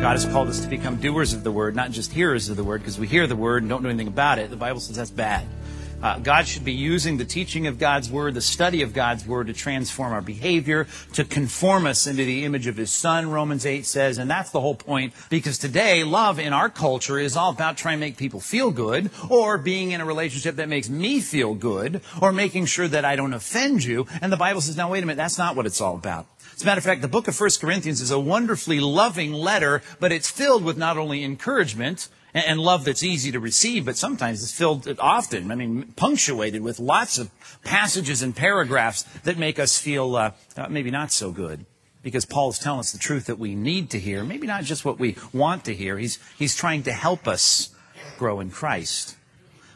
God 0.01 0.13
has 0.13 0.25
called 0.25 0.47
us 0.47 0.61
to 0.61 0.67
become 0.67 0.95
doers 0.95 1.33
of 1.33 1.43
the 1.43 1.51
word, 1.51 1.75
not 1.75 1.91
just 1.91 2.11
hearers 2.11 2.49
of 2.49 2.57
the 2.57 2.63
word, 2.63 2.81
because 2.81 2.97
we 2.97 3.05
hear 3.05 3.27
the 3.27 3.35
word 3.35 3.61
and 3.61 3.69
don't 3.69 3.83
do 3.83 3.89
anything 3.89 4.07
about 4.07 4.39
it. 4.39 4.49
The 4.49 4.55
Bible 4.55 4.79
says 4.79 4.95
that's 4.95 5.11
bad. 5.11 5.45
Uh, 6.01 6.17
God 6.17 6.47
should 6.47 6.63
be 6.63 6.71
using 6.71 7.17
the 7.17 7.25
teaching 7.25 7.67
of 7.67 7.77
God's 7.77 8.09
Word, 8.09 8.33
the 8.33 8.41
study 8.41 8.83
of 8.83 8.93
God's 8.93 9.27
Word 9.27 9.47
to 9.47 9.53
transform 9.53 10.13
our 10.13 10.21
behavior, 10.21 10.87
to 11.13 11.25
conform 11.25 11.85
us 11.85 12.07
into 12.07 12.23
the 12.23 12.45
image 12.45 12.67
of 12.67 12.77
His 12.77 12.91
Son, 12.91 13.29
Romans 13.29 13.65
8 13.65 13.85
says. 13.85 14.17
And 14.17 14.31
that's 14.31 14.51
the 14.51 14.61
whole 14.61 14.75
point 14.75 15.13
because 15.29 15.57
today, 15.57 16.05
love 16.05 16.39
in 16.39 16.53
our 16.53 16.69
culture 16.69 17.19
is 17.19 17.35
all 17.35 17.51
about 17.51 17.75
trying 17.75 17.97
to 17.97 17.99
make 17.99 18.15
people 18.15 18.39
feel 18.39 18.71
good 18.71 19.11
or 19.29 19.57
being 19.57 19.91
in 19.91 19.99
a 19.99 20.05
relationship 20.05 20.55
that 20.55 20.69
makes 20.69 20.89
me 20.89 21.19
feel 21.19 21.53
good 21.53 22.01
or 22.21 22.31
making 22.31 22.65
sure 22.65 22.87
that 22.87 23.03
I 23.03 23.17
don't 23.17 23.33
offend 23.33 23.83
you. 23.83 24.07
And 24.21 24.31
the 24.31 24.37
Bible 24.37 24.61
says, 24.61 24.77
now 24.77 24.89
wait 24.89 25.03
a 25.03 25.05
minute, 25.05 25.17
that's 25.17 25.37
not 25.37 25.57
what 25.57 25.65
it's 25.65 25.81
all 25.81 25.95
about. 25.95 26.27
As 26.55 26.63
a 26.63 26.65
matter 26.65 26.79
of 26.79 26.83
fact, 26.85 27.01
the 27.01 27.07
book 27.09 27.27
of 27.27 27.39
1 27.39 27.49
Corinthians 27.59 27.99
is 27.99 28.11
a 28.11 28.19
wonderfully 28.19 28.79
loving 28.79 29.33
letter, 29.33 29.81
but 29.99 30.11
it's 30.11 30.29
filled 30.29 30.63
with 30.63 30.77
not 30.77 30.97
only 30.97 31.23
encouragement, 31.23 32.07
and 32.33 32.59
love 32.59 32.85
that's 32.85 33.03
easy 33.03 33.31
to 33.31 33.39
receive, 33.39 33.85
but 33.85 33.97
sometimes 33.97 34.43
it's 34.43 34.51
filled 34.51 34.87
often, 34.99 35.51
I 35.51 35.55
mean, 35.55 35.93
punctuated 35.95 36.61
with 36.61 36.79
lots 36.79 37.17
of 37.17 37.31
passages 37.63 38.21
and 38.21 38.35
paragraphs 38.35 39.03
that 39.23 39.37
make 39.37 39.59
us 39.59 39.77
feel 39.77 40.15
uh, 40.15 40.31
uh, 40.55 40.67
maybe 40.69 40.91
not 40.91 41.11
so 41.11 41.31
good. 41.31 41.65
Because 42.01 42.23
Paul 42.25 42.49
is 42.49 42.59
telling 42.59 42.79
us 42.79 42.93
the 42.93 42.97
truth 42.97 43.25
that 43.25 43.39
we 43.39 43.55
need 43.55 43.89
to 43.89 43.99
hear, 43.99 44.23
maybe 44.23 44.47
not 44.47 44.63
just 44.63 44.85
what 44.85 44.99
we 44.99 45.17
want 45.33 45.65
to 45.65 45.75
hear. 45.75 45.97
He's, 45.97 46.17
he's 46.37 46.55
trying 46.55 46.83
to 46.83 46.93
help 46.93 47.27
us 47.27 47.75
grow 48.17 48.39
in 48.39 48.51
Christ. 48.51 49.17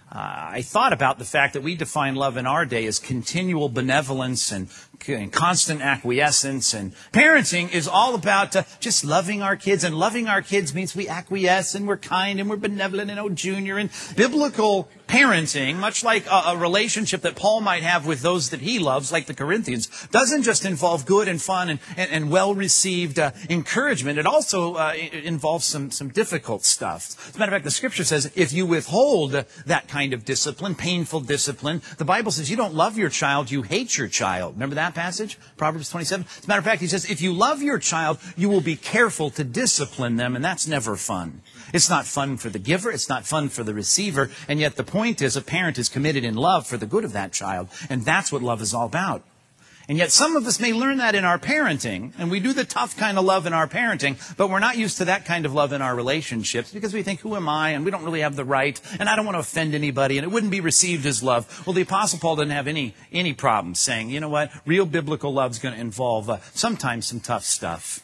Uh, 0.09 0.51
I 0.51 0.61
thought 0.61 0.93
about 0.93 1.17
the 1.17 1.25
fact 1.25 1.53
that 1.53 1.63
we 1.63 1.75
define 1.75 2.15
love 2.15 2.37
in 2.37 2.45
our 2.45 2.65
day 2.65 2.85
as 2.85 2.99
continual 2.99 3.67
benevolence 3.67 4.51
and, 4.51 4.69
and 5.09 5.31
constant 5.31 5.81
acquiescence. 5.81 6.73
And 6.73 6.93
parenting 7.11 7.73
is 7.73 7.87
all 7.87 8.15
about 8.15 8.55
uh, 8.55 8.63
just 8.79 9.03
loving 9.03 9.41
our 9.41 9.55
kids. 9.55 9.83
And 9.83 9.95
loving 9.95 10.27
our 10.27 10.41
kids 10.41 10.73
means 10.73 10.95
we 10.95 11.07
acquiesce 11.07 11.75
and 11.75 11.87
we're 11.87 11.97
kind 11.97 12.39
and 12.39 12.49
we're 12.49 12.57
benevolent 12.57 13.11
and 13.11 13.19
oh, 13.19 13.29
junior. 13.29 13.77
And 13.77 13.89
biblical 14.15 14.89
parenting, 15.07 15.75
much 15.75 16.03
like 16.03 16.25
a, 16.25 16.43
a, 16.47 16.57
relationship 16.57 17.21
that 17.21 17.35
Paul 17.35 17.61
might 17.61 17.83
have 17.83 18.07
with 18.07 18.21
those 18.21 18.49
that 18.49 18.61
he 18.61 18.79
loves, 18.79 19.11
like 19.11 19.27
the 19.27 19.33
Corinthians, 19.33 20.07
doesn't 20.07 20.43
just 20.43 20.65
involve 20.65 21.05
good 21.05 21.27
and 21.27 21.41
fun 21.41 21.69
and, 21.69 21.79
and, 21.97 22.11
and 22.11 22.31
well 22.31 22.55
received 22.55 23.19
uh, 23.19 23.31
encouragement. 23.49 24.17
It 24.17 24.25
also 24.25 24.75
uh, 24.75 24.93
involves 24.93 25.65
some, 25.65 25.91
some 25.91 26.09
difficult 26.09 26.63
stuff. 26.63 27.29
As 27.29 27.35
a 27.35 27.39
matter 27.39 27.51
of 27.51 27.55
fact, 27.55 27.65
the 27.65 27.71
scripture 27.71 28.03
says 28.03 28.31
if 28.35 28.53
you 28.53 28.65
withhold 28.65 29.31
that 29.65 29.87
kind 29.87 30.13
of 30.13 30.25
discipline, 30.25 30.73
painful 30.73 31.21
discipline, 31.21 31.81
the 31.97 32.05
Bible 32.05 32.31
says 32.31 32.49
you 32.49 32.57
don't 32.57 32.73
love 32.73 32.97
your 32.97 33.09
child, 33.09 33.51
you 33.51 33.61
hate 33.61 33.97
your 33.97 34.07
child. 34.07 34.55
Remember 34.55 34.75
that 34.75 34.92
passage? 34.93 35.37
Proverbs 35.57 35.89
27? 35.89 36.25
As 36.39 36.45
a 36.45 36.47
matter 36.47 36.59
of 36.59 36.65
fact, 36.65 36.81
he 36.81 36.87
says 36.87 37.09
if 37.09 37.21
you 37.21 37.33
love 37.33 37.61
your 37.61 37.79
child, 37.79 38.19
you 38.35 38.49
will 38.49 38.61
be 38.61 38.75
careful 38.75 39.29
to 39.31 39.43
discipline 39.43 40.15
them, 40.15 40.35
and 40.35 40.43
that's 40.43 40.67
never 40.67 40.95
fun. 40.95 41.41
It's 41.73 41.89
not 41.89 42.05
fun 42.05 42.37
for 42.37 42.49
the 42.49 42.59
giver, 42.59 42.91
it's 42.91 43.09
not 43.09 43.25
fun 43.25 43.49
for 43.49 43.63
the 43.63 43.73
receiver, 43.73 44.29
and 44.47 44.59
yet 44.59 44.75
the 44.75 44.83
point 44.83 45.21
is 45.21 45.35
a 45.35 45.41
parent 45.41 45.77
is 45.77 45.89
committed 45.89 46.23
in 46.23 46.35
love 46.35 46.67
for 46.67 46.77
the 46.77 46.85
good 46.85 47.03
of 47.03 47.13
that 47.13 47.33
child, 47.33 47.69
and 47.89 48.05
that's 48.05 48.31
what 48.31 48.41
love 48.41 48.61
is 48.61 48.73
all 48.73 48.85
about. 48.85 49.23
And 49.89 49.97
yet 49.97 50.11
some 50.11 50.37
of 50.37 50.47
us 50.47 50.61
may 50.61 50.71
learn 50.71 50.97
that 50.97 51.13
in 51.13 51.25
our 51.25 51.37
parenting, 51.37 52.13
and 52.17 52.31
we 52.31 52.39
do 52.39 52.53
the 52.53 52.63
tough 52.63 52.95
kind 52.95 53.17
of 53.17 53.25
love 53.25 53.45
in 53.45 53.51
our 53.51 53.67
parenting, 53.67 54.15
but 54.37 54.49
we're 54.49 54.59
not 54.59 54.77
used 54.77 54.97
to 54.99 55.05
that 55.05 55.25
kind 55.25 55.45
of 55.45 55.53
love 55.53 55.73
in 55.73 55.81
our 55.81 55.93
relationships 55.93 56.71
because 56.71 56.93
we 56.93 57.03
think, 57.03 57.19
who 57.19 57.35
am 57.35 57.49
I? 57.49 57.71
And 57.71 57.83
we 57.83 57.91
don't 57.91 58.05
really 58.05 58.21
have 58.21 58.37
the 58.37 58.45
right, 58.45 58.79
and 58.97 59.09
I 59.09 59.17
don't 59.17 59.25
want 59.25 59.35
to 59.35 59.39
offend 59.39 59.75
anybody, 59.75 60.17
and 60.17 60.23
it 60.23 60.31
wouldn't 60.31 60.53
be 60.53 60.61
received 60.61 61.05
as 61.05 61.21
love. 61.21 61.63
Well, 61.67 61.73
the 61.73 61.81
Apostle 61.81 62.19
Paul 62.19 62.37
didn't 62.37 62.51
have 62.51 62.67
any, 62.67 62.95
any 63.11 63.33
problem 63.33 63.75
saying, 63.75 64.09
you 64.09 64.21
know 64.21 64.29
what? 64.29 64.51
Real 64.65 64.85
biblical 64.85 65.33
love 65.33 65.51
is 65.51 65.59
going 65.59 65.75
to 65.75 65.81
involve 65.81 66.29
uh, 66.29 66.37
sometimes 66.53 67.07
some 67.07 67.19
tough 67.19 67.43
stuff. 67.43 67.99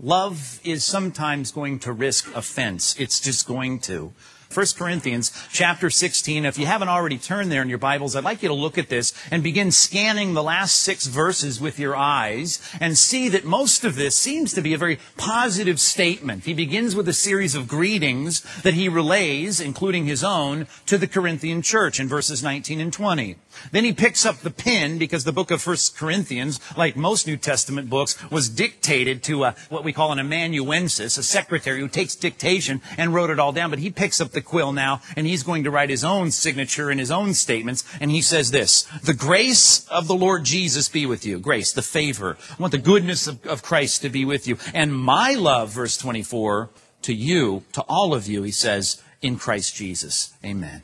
Love 0.00 0.60
is 0.62 0.84
sometimes 0.84 1.52
going 1.52 1.78
to 1.80 1.92
risk 1.92 2.32
offense. 2.36 2.94
It's 3.00 3.18
just 3.18 3.48
going 3.48 3.80
to. 3.80 4.12
1 4.52 4.64
Corinthians 4.78 5.30
chapter 5.52 5.90
16. 5.90 6.46
If 6.46 6.58
you 6.58 6.64
haven't 6.64 6.88
already 6.88 7.18
turned 7.18 7.52
there 7.52 7.60
in 7.60 7.68
your 7.68 7.76
Bibles, 7.76 8.16
I'd 8.16 8.24
like 8.24 8.42
you 8.42 8.48
to 8.48 8.54
look 8.54 8.78
at 8.78 8.88
this 8.88 9.12
and 9.30 9.42
begin 9.42 9.70
scanning 9.70 10.32
the 10.32 10.42
last 10.42 10.80
six 10.80 11.06
verses 11.06 11.60
with 11.60 11.78
your 11.78 11.94
eyes 11.94 12.58
and 12.80 12.96
see 12.96 13.28
that 13.28 13.44
most 13.44 13.84
of 13.84 13.94
this 13.94 14.16
seems 14.16 14.54
to 14.54 14.62
be 14.62 14.72
a 14.72 14.78
very 14.78 14.98
positive 15.18 15.78
statement. 15.78 16.44
He 16.44 16.54
begins 16.54 16.96
with 16.96 17.06
a 17.08 17.12
series 17.12 17.54
of 17.54 17.68
greetings 17.68 18.40
that 18.62 18.72
he 18.72 18.88
relays, 18.88 19.60
including 19.60 20.06
his 20.06 20.24
own, 20.24 20.66
to 20.86 20.96
the 20.96 21.06
Corinthian 21.06 21.60
church 21.60 22.00
in 22.00 22.08
verses 22.08 22.42
19 22.42 22.80
and 22.80 22.92
20. 22.92 23.36
Then 23.72 23.84
he 23.84 23.92
picks 23.92 24.24
up 24.24 24.38
the 24.38 24.50
pen 24.50 24.98
because 24.98 25.24
the 25.24 25.32
book 25.32 25.50
of 25.50 25.66
1 25.66 25.76
Corinthians, 25.96 26.60
like 26.76 26.96
most 26.96 27.26
New 27.26 27.36
Testament 27.36 27.90
books, 27.90 28.18
was 28.30 28.48
dictated 28.48 29.22
to 29.24 29.44
a, 29.44 29.54
what 29.68 29.84
we 29.84 29.92
call 29.92 30.12
an 30.12 30.18
amanuensis, 30.18 31.16
a 31.16 31.22
secretary 31.22 31.80
who 31.80 31.88
takes 31.88 32.14
dictation 32.14 32.80
and 32.96 33.14
wrote 33.14 33.30
it 33.30 33.38
all 33.38 33.52
down. 33.52 33.70
But 33.70 33.78
he 33.78 33.90
picks 33.90 34.20
up 34.20 34.30
the 34.30 34.42
quill 34.42 34.72
now 34.72 35.00
and 35.16 35.26
he's 35.26 35.42
going 35.42 35.64
to 35.64 35.70
write 35.70 35.90
his 35.90 36.04
own 36.04 36.30
signature 36.30 36.90
and 36.90 37.00
his 37.00 37.10
own 37.10 37.34
statements. 37.34 37.84
And 38.00 38.10
he 38.10 38.22
says 38.22 38.50
this, 38.50 38.82
the 39.02 39.14
grace 39.14 39.86
of 39.88 40.08
the 40.08 40.14
Lord 40.14 40.44
Jesus 40.44 40.88
be 40.88 41.06
with 41.06 41.24
you. 41.24 41.38
Grace, 41.38 41.72
the 41.72 41.82
favor. 41.82 42.36
I 42.50 42.62
want 42.62 42.72
the 42.72 42.78
goodness 42.78 43.26
of, 43.26 43.44
of 43.46 43.62
Christ 43.62 44.02
to 44.02 44.08
be 44.08 44.24
with 44.24 44.46
you. 44.46 44.58
And 44.74 44.94
my 44.94 45.34
love, 45.34 45.70
verse 45.70 45.96
24, 45.96 46.70
to 47.02 47.14
you, 47.14 47.64
to 47.72 47.82
all 47.82 48.14
of 48.14 48.26
you, 48.26 48.42
he 48.42 48.50
says, 48.50 49.02
in 49.20 49.36
Christ 49.36 49.74
Jesus. 49.74 50.32
Amen. 50.44 50.82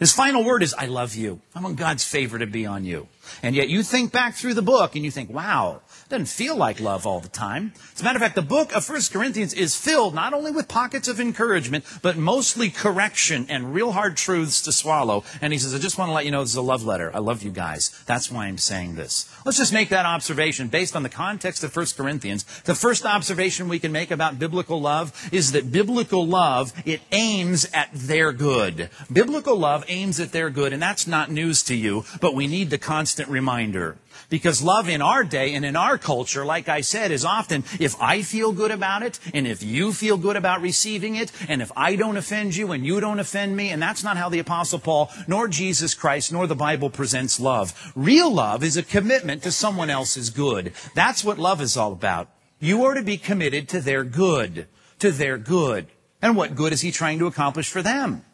His 0.00 0.14
final 0.14 0.42
word 0.42 0.62
is, 0.62 0.72
I 0.72 0.86
love 0.86 1.14
you. 1.14 1.40
I 1.54 1.60
want 1.60 1.76
God's 1.76 2.02
favor 2.04 2.38
to 2.38 2.46
be 2.46 2.64
on 2.64 2.86
you. 2.86 3.06
And 3.42 3.54
yet 3.54 3.68
you 3.68 3.82
think 3.82 4.12
back 4.12 4.34
through 4.34 4.54
the 4.54 4.62
book 4.62 4.96
and 4.96 5.04
you 5.04 5.10
think, 5.10 5.30
wow, 5.30 5.82
doesn't 6.08 6.26
feel 6.26 6.56
like 6.56 6.80
love 6.80 7.06
all 7.06 7.20
the 7.20 7.28
time. 7.28 7.72
As 7.94 8.00
a 8.00 8.04
matter 8.04 8.16
of 8.16 8.22
fact, 8.22 8.34
the 8.34 8.42
book 8.42 8.74
of 8.74 8.88
1 8.88 9.00
Corinthians 9.12 9.54
is 9.54 9.76
filled 9.76 10.14
not 10.14 10.34
only 10.34 10.50
with 10.50 10.68
pockets 10.68 11.08
of 11.08 11.20
encouragement, 11.20 11.84
but 12.02 12.16
mostly 12.16 12.68
correction 12.68 13.46
and 13.48 13.72
real 13.74 13.92
hard 13.92 14.16
truths 14.16 14.60
to 14.62 14.72
swallow. 14.72 15.24
And 15.40 15.52
he 15.52 15.58
says, 15.58 15.74
I 15.74 15.78
just 15.78 15.98
want 15.98 16.08
to 16.08 16.12
let 16.12 16.24
you 16.24 16.30
know 16.30 16.42
this 16.42 16.50
is 16.50 16.56
a 16.56 16.62
love 16.62 16.84
letter. 16.84 17.10
I 17.14 17.18
love 17.20 17.42
you 17.42 17.50
guys. 17.50 18.02
That's 18.06 18.30
why 18.30 18.46
I'm 18.46 18.58
saying 18.58 18.96
this. 18.96 19.32
Let's 19.44 19.58
just 19.58 19.72
make 19.72 19.88
that 19.90 20.06
observation 20.06 20.68
based 20.68 20.96
on 20.96 21.02
the 21.02 21.08
context 21.08 21.62
of 21.62 21.74
1 21.74 21.86
Corinthians. 21.96 22.44
The 22.62 22.74
first 22.74 23.06
observation 23.06 23.68
we 23.68 23.78
can 23.78 23.92
make 23.92 24.10
about 24.10 24.38
biblical 24.38 24.80
love 24.80 25.28
is 25.32 25.52
that 25.52 25.70
biblical 25.70 26.26
love, 26.26 26.72
it 26.84 27.00
aims 27.12 27.70
at 27.72 27.90
their 27.92 28.32
good. 28.32 28.90
Biblical 29.12 29.56
love 29.56 29.84
aims 29.88 30.18
at 30.18 30.32
their 30.32 30.50
good, 30.50 30.72
and 30.72 30.82
that's 30.82 31.06
not 31.06 31.30
news 31.30 31.62
to 31.64 31.74
you, 31.74 32.04
but 32.20 32.34
we 32.34 32.46
need 32.46 32.70
the 32.70 32.78
constant 33.20 33.32
reminder. 33.32 33.96
Because 34.28 34.62
love 34.62 34.88
in 34.88 35.02
our 35.02 35.24
day 35.24 35.54
and 35.54 35.64
in 35.64 35.76
our 35.76 35.98
culture, 35.98 36.44
like 36.44 36.68
I 36.68 36.82
said, 36.82 37.10
is 37.10 37.24
often 37.24 37.64
if 37.78 38.00
I 38.00 38.22
feel 38.22 38.52
good 38.52 38.70
about 38.70 39.02
it 39.02 39.18
and 39.34 39.46
if 39.46 39.62
you 39.62 39.92
feel 39.92 40.16
good 40.16 40.36
about 40.36 40.62
receiving 40.62 41.16
it 41.16 41.32
and 41.48 41.60
if 41.60 41.72
I 41.76 41.96
don't 41.96 42.16
offend 42.16 42.56
you 42.56 42.72
and 42.72 42.86
you 42.86 43.00
don't 43.00 43.20
offend 43.20 43.56
me, 43.56 43.70
and 43.70 43.82
that's 43.82 44.04
not 44.04 44.16
how 44.16 44.28
the 44.28 44.38
Apostle 44.38 44.78
Paul 44.78 45.10
nor 45.26 45.48
Jesus 45.48 45.94
Christ 45.94 46.32
nor 46.32 46.46
the 46.46 46.54
Bible 46.54 46.90
presents 46.90 47.40
love. 47.40 47.92
Real 47.94 48.32
love 48.32 48.62
is 48.62 48.76
a 48.76 48.82
commitment 48.82 49.42
to 49.42 49.52
someone 49.52 49.90
else's 49.90 50.30
good. 50.30 50.72
That's 50.94 51.24
what 51.24 51.38
love 51.38 51.60
is 51.60 51.76
all 51.76 51.92
about. 51.92 52.28
You 52.60 52.84
are 52.84 52.94
to 52.94 53.02
be 53.02 53.16
committed 53.16 53.68
to 53.70 53.80
their 53.80 54.04
good, 54.04 54.66
to 54.98 55.10
their 55.10 55.38
good. 55.38 55.86
And 56.22 56.36
what 56.36 56.54
good 56.54 56.72
is 56.72 56.82
he 56.82 56.92
trying 56.92 57.18
to 57.18 57.26
accomplish 57.26 57.70
for 57.70 57.82
them? 57.82 58.24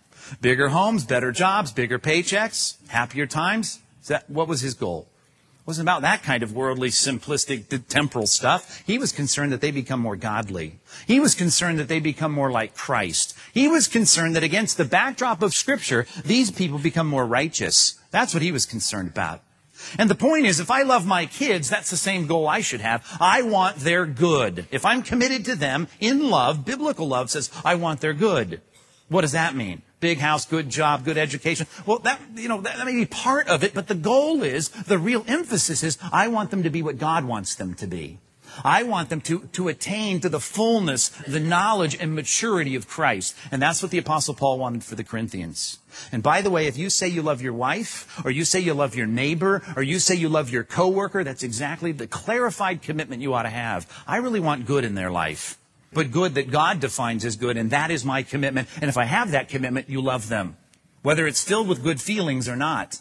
Bigger 0.41 0.69
homes, 0.69 1.05
better 1.05 1.33
jobs, 1.33 1.73
bigger 1.73 1.99
paychecks, 1.99 2.77
happier 2.89 3.27
times? 3.27 3.81
That, 4.09 4.29
what 4.29 4.49
was 4.49 4.61
his 4.61 4.75
goal? 4.75 5.09
It 5.61 5.67
wasn't 5.67 5.89
about 5.89 6.03
that 6.03 6.23
kind 6.23 6.43
of 6.43 6.53
worldly, 6.53 6.91
simplistic, 6.91 7.89
temporal 7.89 8.27
stuff. 8.27 8.83
He 8.87 8.99
was 8.99 9.11
concerned 9.11 9.53
that 9.53 9.61
they 9.61 9.73
become 9.73 9.99
more 9.99 10.15
godly. 10.15 10.79
He 11.07 11.19
was 11.19 11.35
concerned 11.35 11.81
that 11.81 11.89
they 11.89 11.99
become 11.99 12.31
more 12.31 12.53
like 12.53 12.77
Christ. 12.77 13.37
He 13.53 13.67
was 13.67 13.89
concerned 13.89 14.37
that 14.37 14.45
against 14.45 14.77
the 14.77 14.85
backdrop 14.85 15.43
of 15.43 15.55
Scripture, 15.55 16.07
these 16.25 16.53
people 16.53 16.79
become 16.79 17.09
more 17.09 17.27
righteous. 17.27 17.99
That's 18.13 18.33
what 18.33 18.45
he 18.45 18.53
was 18.53 18.65
concerned 18.65 19.09
about. 19.09 19.43
And 19.99 20.09
the 20.09 20.15
point 20.15 20.47
is, 20.47 20.61
if 20.61 20.71
I 20.71 20.83
love 20.83 21.07
my 21.07 21.27
kids, 21.27 21.69
that's 21.69 21.91
the 21.91 21.97
same 21.97 22.27
goal 22.27 22.49
I 22.49 22.61
should 22.61 22.81
have. 22.81 23.05
I 23.21 23.43
want 23.43 23.77
their 23.77 24.07
good. 24.07 24.67
If 24.71 24.87
I'm 24.87 25.03
committed 25.03 25.45
to 25.47 25.57
them 25.57 25.89
in 26.01 26.31
love, 26.31 26.65
biblical 26.65 27.09
love 27.09 27.31
says, 27.31 27.51
I 27.65 27.75
want 27.75 28.01
their 28.01 28.15
good. 28.15 28.61
What 29.09 29.21
does 29.23 29.33
that 29.33 29.55
mean? 29.55 29.83
Big 30.01 30.19
house, 30.19 30.45
good 30.45 30.69
job, 30.69 31.05
good 31.05 31.19
education. 31.19 31.67
Well, 31.85 31.99
that, 32.01 32.21
you 32.35 32.49
know, 32.49 32.61
that, 32.61 32.77
that, 32.77 32.87
may 32.87 32.93
be 32.93 33.07
part 33.07 33.49
of 33.49 33.65
it, 33.65 33.75
but 33.75 33.89
the 33.89 33.95
goal 33.95 34.43
is, 34.43 34.69
the 34.69 34.99
real 34.99 35.25
emphasis 35.27 35.83
is, 35.83 35.99
I 36.13 36.29
want 36.29 36.51
them 36.51 36.63
to 36.63 36.71
be 36.71 36.83
what 36.83 36.99
God 36.99 37.25
wants 37.25 37.55
them 37.55 37.75
to 37.75 37.87
be. 37.87 38.19
I 38.65 38.85
want 38.85 39.11
them 39.11 39.21
to, 39.23 39.41
to 39.53 39.69
attain 39.69 40.21
to 40.21 40.29
the 40.29 40.41
fullness, 40.41 41.09
the 41.09 41.41
knowledge 41.41 41.97
and 42.01 42.15
maturity 42.15 42.75
of 42.75 42.89
Christ. 42.89 43.37
And 43.51 43.61
that's 43.61 43.83
what 43.83 43.91
the 43.91 43.99
apostle 43.99 44.35
Paul 44.35 44.59
wanted 44.59 44.85
for 44.85 44.95
the 44.95 45.05
Corinthians. 45.05 45.79
And 46.13 46.23
by 46.23 46.43
the 46.43 46.51
way, 46.51 46.67
if 46.67 46.79
you 46.79 46.89
say 46.89 47.09
you 47.09 47.23
love 47.23 47.43
your 47.43 47.53
wife, 47.53 48.25
or 48.25 48.31
you 48.31 48.45
say 48.45 48.61
you 48.61 48.75
love 48.75 48.95
your 48.95 49.07
neighbor, 49.07 49.63
or 49.77 49.83
you 49.83 49.99
say 49.99 50.15
you 50.15 50.29
love 50.29 50.51
your 50.51 50.65
coworker, 50.65 51.25
that's 51.25 51.43
exactly 51.43 51.93
the 51.93 52.07
clarified 52.07 52.83
commitment 52.83 53.23
you 53.23 53.35
ought 53.35 53.43
to 53.43 53.51
have. 53.51 53.91
I 54.07 54.19
really 54.19 54.41
want 54.41 54.67
good 54.67 54.85
in 54.85 54.95
their 54.95 55.11
life 55.11 55.59
but 55.93 56.11
good 56.11 56.35
that 56.35 56.51
God 56.51 56.81
defines 56.81 57.25
as 57.25 57.37
good, 57.37 57.57
and 57.57 57.71
that 57.71 57.91
is 57.91 58.05
my 58.05 58.23
commitment. 58.23 58.69
And 58.81 58.89
if 58.89 58.97
I 58.97 59.05
have 59.05 59.31
that 59.31 59.49
commitment, 59.49 59.89
you 59.89 60.01
love 60.01 60.29
them. 60.29 60.57
Whether 61.03 61.27
it's 61.27 61.45
filled 61.45 61.69
with 61.69 61.83
good 61.83 62.01
feelings 62.01 62.49
or 62.49 62.57
not. 62.57 63.01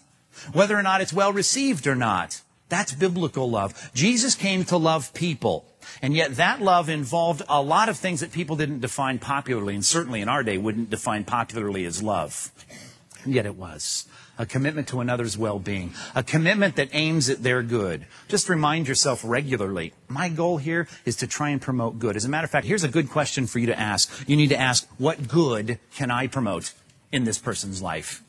Whether 0.54 0.78
or 0.78 0.84
not 0.84 1.02
it's 1.02 1.14
well 1.14 1.34
received 1.34 1.88
or 1.88 1.96
not. 1.96 2.42
That's 2.70 2.94
biblical 2.94 3.50
love. 3.50 3.92
Jesus 3.94 4.36
came 4.36 4.66
to 4.66 4.78
love 4.78 5.14
people. 5.14 5.66
And 6.02 6.14
yet 6.14 6.36
that 6.38 6.62
love 6.62 6.90
involved 6.90 7.44
a 7.48 7.62
lot 7.62 7.90
of 7.90 7.98
things 7.98 8.22
that 8.22 8.32
people 8.32 8.56
didn't 8.56 8.80
define 8.80 9.20
popularly, 9.20 9.76
and 9.76 9.86
certainly 9.86 10.22
in 10.22 10.30
our 10.30 10.44
day 10.44 10.58
wouldn't 10.58 10.90
define 10.90 11.26
popularly 11.26 11.86
as 11.86 12.02
love. 12.02 12.52
And 13.24 13.34
yet 13.34 13.46
it 13.46 13.56
was 13.56 14.08
a 14.38 14.46
commitment 14.46 14.88
to 14.90 15.00
another's 15.00 15.38
well 15.38 15.60
being, 15.60 15.94
a 16.14 16.24
commitment 16.24 16.76
that 16.76 16.90
aims 16.94 17.30
at 17.30 17.44
their 17.44 17.64
good. 17.64 18.06
Just 18.28 18.50
remind 18.50 18.88
yourself 18.88 19.22
regularly 19.24 19.94
my 20.08 20.30
goal 20.30 20.58
here 20.58 20.88
is 21.06 21.16
to 21.18 21.28
try 21.28 21.50
and 21.50 21.62
promote 21.62 22.00
good. 22.00 22.16
As 22.16 22.26
a 22.26 22.30
matter 22.30 22.46
of 22.46 22.52
fact, 22.52 22.68
here's 22.68 22.84
a 22.84 22.90
good 22.90 23.10
question 23.10 23.48
for 23.48 23.60
you 23.60 23.68
to 23.68 23.80
ask. 23.80 24.12
You 24.28 24.36
need 24.36 24.50
to 24.50 24.60
ask, 24.60 24.88
what 24.98 25.28
good 25.28 25.80
can 25.96 26.12
I 26.12 26.28
promote 26.28 26.74
in 27.12 27.24
this 27.24 27.38
person's 27.38 27.82
life? 27.82 28.24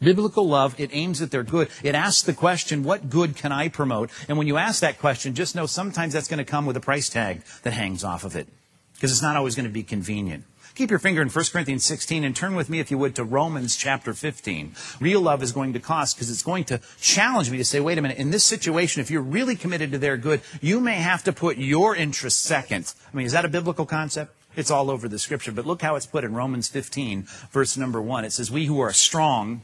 Biblical 0.00 0.46
love, 0.46 0.78
it 0.78 0.90
aims 0.92 1.22
at 1.22 1.30
their 1.30 1.42
good. 1.42 1.68
It 1.82 1.94
asks 1.94 2.22
the 2.22 2.34
question, 2.34 2.84
what 2.84 3.08
good 3.08 3.36
can 3.36 3.52
I 3.52 3.68
promote? 3.68 4.10
And 4.28 4.36
when 4.36 4.46
you 4.46 4.58
ask 4.58 4.80
that 4.80 4.98
question, 4.98 5.34
just 5.34 5.54
know 5.54 5.66
sometimes 5.66 6.12
that's 6.12 6.28
going 6.28 6.38
to 6.38 6.44
come 6.44 6.66
with 6.66 6.76
a 6.76 6.80
price 6.80 7.08
tag 7.08 7.42
that 7.62 7.72
hangs 7.72 8.04
off 8.04 8.24
of 8.24 8.36
it. 8.36 8.48
Because 8.94 9.10
it's 9.10 9.22
not 9.22 9.36
always 9.36 9.54
going 9.54 9.66
to 9.66 9.72
be 9.72 9.82
convenient. 9.82 10.44
Keep 10.74 10.90
your 10.90 10.98
finger 10.98 11.22
in 11.22 11.28
1 11.28 11.44
Corinthians 11.52 11.84
16 11.84 12.24
and 12.24 12.34
turn 12.34 12.56
with 12.56 12.68
me, 12.68 12.80
if 12.80 12.90
you 12.90 12.98
would, 12.98 13.14
to 13.14 13.22
Romans 13.22 13.76
chapter 13.76 14.12
15. 14.12 14.74
Real 14.98 15.20
love 15.20 15.40
is 15.40 15.52
going 15.52 15.72
to 15.74 15.78
cost 15.78 16.16
because 16.16 16.30
it's 16.30 16.42
going 16.42 16.64
to 16.64 16.80
challenge 17.00 17.48
me 17.48 17.58
to 17.58 17.64
say, 17.64 17.78
wait 17.78 17.96
a 17.96 18.02
minute, 18.02 18.18
in 18.18 18.32
this 18.32 18.42
situation, 18.42 19.00
if 19.00 19.08
you're 19.08 19.22
really 19.22 19.54
committed 19.54 19.92
to 19.92 19.98
their 19.98 20.16
good, 20.16 20.40
you 20.60 20.80
may 20.80 20.96
have 20.96 21.22
to 21.24 21.32
put 21.32 21.58
your 21.58 21.94
interests 21.94 22.40
second. 22.40 22.92
I 23.12 23.16
mean, 23.16 23.24
is 23.24 23.30
that 23.32 23.44
a 23.44 23.48
biblical 23.48 23.86
concept? 23.86 24.34
It's 24.56 24.70
all 24.72 24.90
over 24.90 25.08
the 25.08 25.20
scripture, 25.20 25.52
but 25.52 25.64
look 25.64 25.80
how 25.80 25.94
it's 25.94 26.06
put 26.06 26.24
in 26.24 26.34
Romans 26.34 26.66
15, 26.66 27.22
verse 27.52 27.76
number 27.76 28.02
1. 28.02 28.24
It 28.24 28.32
says, 28.32 28.50
We 28.50 28.66
who 28.66 28.80
are 28.80 28.92
strong, 28.92 29.62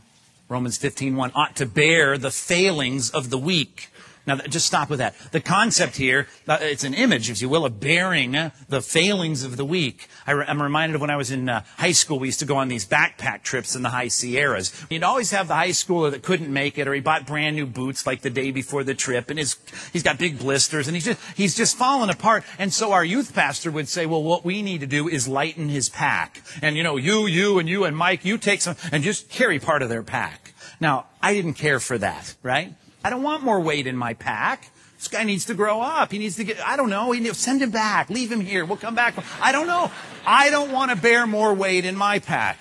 Romans 0.49 0.79
15, 0.79 1.17
1, 1.17 1.33
ought 1.35 1.57
to 1.57 1.67
bear 1.67 2.19
the 2.19 2.31
failings 2.31 3.11
of 3.11 3.31
the 3.31 3.39
weak 3.39 3.89
now, 4.27 4.37
just 4.37 4.67
stop 4.67 4.91
with 4.91 4.99
that. 4.99 5.15
The 5.33 5.41
concept 5.41 5.97
here, 5.97 6.29
uh, 6.47 6.59
it's 6.61 6.85
an 6.85 6.95
image, 6.95 7.31
if 7.31 7.41
you 7.41 7.49
will, 7.49 7.65
of 7.65 7.81
bearing 7.81 8.33
the 8.69 8.83
failings 8.83 9.45
of 9.45 9.57
the 9.57 9.65
weak. 9.65 10.09
I 10.27 10.33
am 10.33 10.63
reminded 10.63 10.95
of 10.95 11.01
when 11.01 11.11
I 11.11 11.17
was 11.17 11.31
in 11.31 11.49
uh, 11.49 11.65
high 11.77 11.93
school, 11.93 12.19
we 12.19 12.29
used 12.29 12.41
to 12.41 12.47
go 12.47 12.57
on 12.57 12.69
these 12.69 12.87
backpack 12.87 13.43
trips 13.43 13.75
in 13.75 13.83
the 13.83 13.89
high 13.89 14.09
Sierras. 14.09 14.73
You'd 14.91 15.03
always 15.03 15.31
have 15.31 15.49
the 15.49 15.55
high 15.55 15.71
schooler 15.71 16.11
that 16.11 16.23
couldn't 16.23 16.53
make 16.53 16.79
it, 16.79 16.87
or 16.87 16.95
he 16.95 17.01
bought 17.01 17.27
brand 17.27 17.57
new 17.57 17.67
boots 17.67 18.07
like 18.07 18.21
the 18.21 18.31
day 18.31 18.51
before 18.51 18.85
the 18.85 18.95
trip, 18.95 19.31
and 19.31 19.39
his, 19.39 19.57
he's 19.93 20.03
got 20.03 20.19
big 20.19 20.39
blisters, 20.39 20.87
and 20.87 20.95
he's 20.95 21.07
just, 21.07 21.21
he's 21.37 21.57
just 21.57 21.77
falling 21.77 22.11
apart. 22.11 22.45
And 22.59 22.73
so 22.73 22.93
our 22.93 23.05
youth 23.05 23.35
pastor 23.35 23.71
would 23.71 23.89
say, 23.89 24.07
well, 24.07 24.23
what 24.23 24.45
we 24.45 24.63
need 24.63 24.81
to 24.81 24.87
do 24.87 25.09
is 25.09 25.27
lighten 25.27 25.69
his 25.69 25.89
pack. 25.89 26.43
And 26.63 26.77
you 26.77 26.83
know, 26.83 26.97
you, 26.97 27.27
you, 27.27 27.59
and 27.59 27.69
you, 27.69 27.85
and 27.85 27.97
Mike, 27.97 28.25
you 28.25 28.39
take 28.39 28.61
some, 28.61 28.77
and 28.93 29.03
just 29.03 29.31
carry 29.31 29.59
part 29.59 29.83
of 29.83 29.89
their 29.89 30.03
pack. 30.03 30.53
Now, 30.79 31.07
I 31.21 31.35
didn't 31.35 31.55
care 31.55 31.81
for 31.81 31.99
that, 31.99 32.35
right? 32.43 32.75
I 33.05 33.11
don't 33.11 33.23
want 33.23 33.43
more 33.43 33.61
weight 33.61 33.87
in 33.87 33.97
my 33.97 34.15
pack. 34.15 34.71
This 34.97 35.09
guy 35.09 35.25
needs 35.25 35.47
to 35.47 35.55
grow 35.55 35.81
up. 35.81 36.13
He 36.13 36.19
needs 36.19 36.37
to 36.37 36.45
get, 36.45 36.61
I 36.61 36.77
don't 36.77 36.91
know, 36.91 37.13
he, 37.13 37.25
send 37.33 37.63
him 37.63 37.71
back. 37.71 38.11
Leave 38.11 38.31
him 38.31 38.41
here. 38.41 38.67
We'll 38.67 38.77
come 38.77 38.95
back. 38.95 39.15
I 39.41 39.51
don't 39.51 39.67
know. 39.67 39.91
I 40.27 40.51
don't 40.51 40.73
want 40.73 40.91
to 40.91 40.97
bear 40.97 41.27
more 41.27 41.55
weight 41.55 41.87
in 41.87 41.97
my 41.97 42.19
pack. 42.19 42.59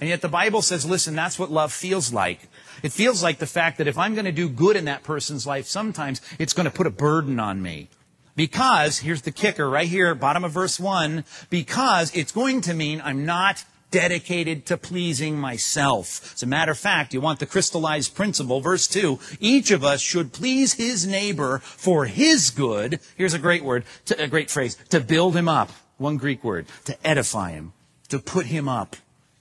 And 0.00 0.10
yet 0.10 0.20
the 0.20 0.28
Bible 0.28 0.60
says, 0.60 0.84
listen, 0.84 1.14
that's 1.14 1.38
what 1.38 1.50
love 1.50 1.72
feels 1.72 2.12
like. 2.12 2.48
It 2.82 2.92
feels 2.92 3.22
like 3.22 3.38
the 3.38 3.46
fact 3.46 3.78
that 3.78 3.86
if 3.86 3.96
I'm 3.96 4.14
going 4.14 4.26
to 4.26 4.32
do 4.32 4.48
good 4.48 4.76
in 4.76 4.84
that 4.84 5.02
person's 5.02 5.46
life, 5.46 5.66
sometimes 5.66 6.20
it's 6.38 6.52
going 6.52 6.66
to 6.66 6.70
put 6.70 6.86
a 6.86 6.90
burden 6.90 7.40
on 7.40 7.62
me. 7.62 7.88
Because, 8.36 8.98
here's 8.98 9.22
the 9.22 9.32
kicker 9.32 9.68
right 9.68 9.88
here, 9.88 10.14
bottom 10.14 10.44
of 10.44 10.52
verse 10.52 10.78
1, 10.78 11.24
because 11.50 12.14
it's 12.14 12.30
going 12.30 12.60
to 12.60 12.74
mean 12.74 13.00
I'm 13.02 13.26
not 13.26 13.64
dedicated 13.90 14.66
to 14.66 14.76
pleasing 14.76 15.38
myself. 15.38 16.34
As 16.34 16.42
a 16.42 16.46
matter 16.46 16.72
of 16.72 16.78
fact, 16.78 17.14
you 17.14 17.20
want 17.20 17.38
the 17.38 17.46
crystallized 17.46 18.14
principle. 18.14 18.60
Verse 18.60 18.86
2, 18.86 19.18
each 19.40 19.70
of 19.70 19.84
us 19.84 20.00
should 20.00 20.32
please 20.32 20.74
his 20.74 21.06
neighbor 21.06 21.58
for 21.58 22.06
his 22.06 22.50
good. 22.50 23.00
Here's 23.16 23.34
a 23.34 23.38
great 23.38 23.64
word, 23.64 23.84
to, 24.06 24.22
a 24.22 24.28
great 24.28 24.50
phrase, 24.50 24.76
to 24.90 25.00
build 25.00 25.36
him 25.36 25.48
up. 25.48 25.70
One 25.96 26.16
Greek 26.16 26.44
word, 26.44 26.66
to 26.84 27.06
edify 27.06 27.52
him, 27.52 27.72
to 28.08 28.18
put 28.18 28.46
him 28.46 28.68
up. 28.68 28.96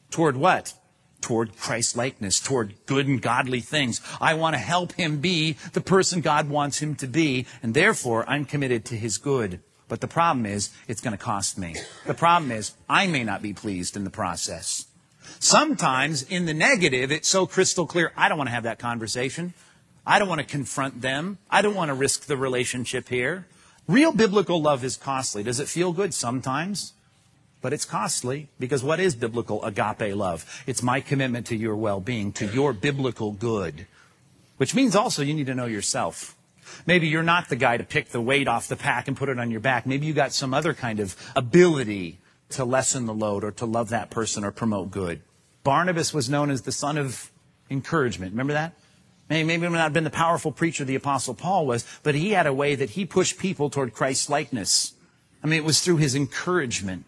Toward 0.10 0.38
what? 0.38 0.74
Toward 1.22 1.56
Christ 1.58 1.96
likeness, 1.96 2.40
toward 2.40 2.74
good 2.86 3.08
and 3.08 3.22
godly 3.22 3.60
things. 3.60 4.02
I 4.20 4.34
want 4.34 4.56
to 4.56 4.60
help 4.60 4.94
him 4.94 5.20
be 5.20 5.58
the 5.74 5.82
person 5.82 6.22
God 6.22 6.50
wants 6.50 6.80
him 6.80 6.96
to 6.96 7.08
be, 7.08 7.46
and 7.62 7.74
therefore 7.74 8.28
I'm 8.28 8.46
committed 8.46 8.86
to 8.86 8.96
his 8.96 9.18
good. 9.18 9.60
But 9.90 10.02
the 10.02 10.08
problem 10.08 10.46
is, 10.46 10.72
it's 10.88 11.02
going 11.02 11.18
to 11.18 11.24
cost 11.24 11.58
me. 11.58 11.76
The 12.06 12.14
problem 12.14 12.52
is, 12.52 12.74
I 12.90 13.08
may 13.08 13.24
not 13.24 13.42
be 13.42 13.54
pleased 13.54 13.96
in 13.96 14.04
the 14.04 14.10
process. 14.10 14.86
Sometimes, 15.40 16.24
in 16.24 16.46
the 16.46 16.54
negative, 16.54 17.12
it's 17.12 17.28
so 17.28 17.46
crystal 17.46 17.86
clear, 17.86 18.12
I 18.18 18.28
don't 18.28 18.38
want 18.38 18.50
to 18.50 18.54
have 18.54 18.64
that 18.64 18.80
conversation. 18.80 19.54
I 20.06 20.20
don't 20.20 20.30
want 20.30 20.40
to 20.40 20.48
confront 20.48 21.02
them. 21.02 21.38
I 21.50 21.62
don't 21.62 21.76
want 21.76 21.90
to 21.90 21.94
risk 21.94 22.26
the 22.26 22.38
relationship 22.38 23.10
here. 23.10 23.46
Real 23.88 24.14
biblical 24.14 24.62
love 24.62 24.84
is 24.86 24.96
costly. 24.96 25.44
Does 25.44 25.60
it 25.60 25.68
feel 25.68 25.92
good? 25.92 26.14
Sometimes. 26.14 26.94
But 27.62 27.74
it's 27.74 27.84
costly 27.84 28.48
because 28.60 28.84
what 28.84 29.02
is 29.02 29.16
biblical 29.16 29.64
agape 29.66 30.16
love? 30.16 30.64
It's 30.66 30.82
my 30.82 31.02
commitment 31.02 31.48
to 31.48 31.58
your 31.58 31.76
well 31.76 32.00
being, 32.00 32.32
to 32.34 32.46
your 32.46 32.72
biblical 32.72 33.34
good. 33.34 33.86
Which 34.56 34.74
means 34.74 34.96
also 34.96 35.24
you 35.24 35.34
need 35.34 35.48
to 35.48 35.56
know 35.56 35.66
yourself. 35.66 36.37
Maybe 36.86 37.08
you're 37.08 37.24
not 37.24 37.50
the 37.50 37.56
guy 37.56 37.78
to 37.78 37.84
pick 37.84 38.10
the 38.10 38.22
weight 38.22 38.48
off 38.48 38.68
the 38.68 38.76
pack 38.76 39.08
and 39.08 39.16
put 39.16 39.30
it 39.30 39.40
on 39.40 39.52
your 39.52 39.60
back. 39.60 39.86
Maybe 39.86 40.06
you 40.06 40.14
got 40.14 40.34
some 40.34 40.54
other 40.54 40.74
kind 40.74 41.00
of 41.00 41.16
ability 41.36 42.20
to 42.50 42.66
lessen 42.66 43.06
the 43.06 43.14
load 43.14 43.44
or 43.44 43.52
to 43.52 43.66
love 43.66 43.90
that 43.90 44.10
person 44.10 44.44
or 44.44 44.52
promote 44.52 44.92
good. 44.92 45.22
Barnabas 45.64 46.14
was 46.14 46.30
known 46.30 46.50
as 46.50 46.62
the 46.62 46.72
son 46.72 46.98
of 46.98 47.32
encouragement. 47.70 48.32
Remember 48.32 48.54
that? 48.54 48.74
Maybe, 49.30 49.52
he 49.52 49.60
he 49.60 49.68
not 49.68 49.74
have 49.74 49.94
been 49.94 50.06
the 50.06 50.10
powerful 50.10 50.54
preacher 50.54 50.86
the 50.86 50.96
apostle 50.96 51.34
Paul 51.34 51.66
was, 51.66 51.86
but 52.04 52.16
he 52.16 52.32
had 52.32 52.48
a 52.48 52.54
way 52.54 52.76
that 52.76 52.92
he 52.92 53.06
pushed 53.06 53.38
people 53.38 53.70
toward 53.70 53.94
Christ's 53.94 54.30
likeness. 54.30 54.94
I 55.44 55.48
mean, 55.48 55.60
it 55.60 55.66
was 55.66 55.82
through 55.82 55.98
his 55.98 56.16
encouragement. 56.16 57.04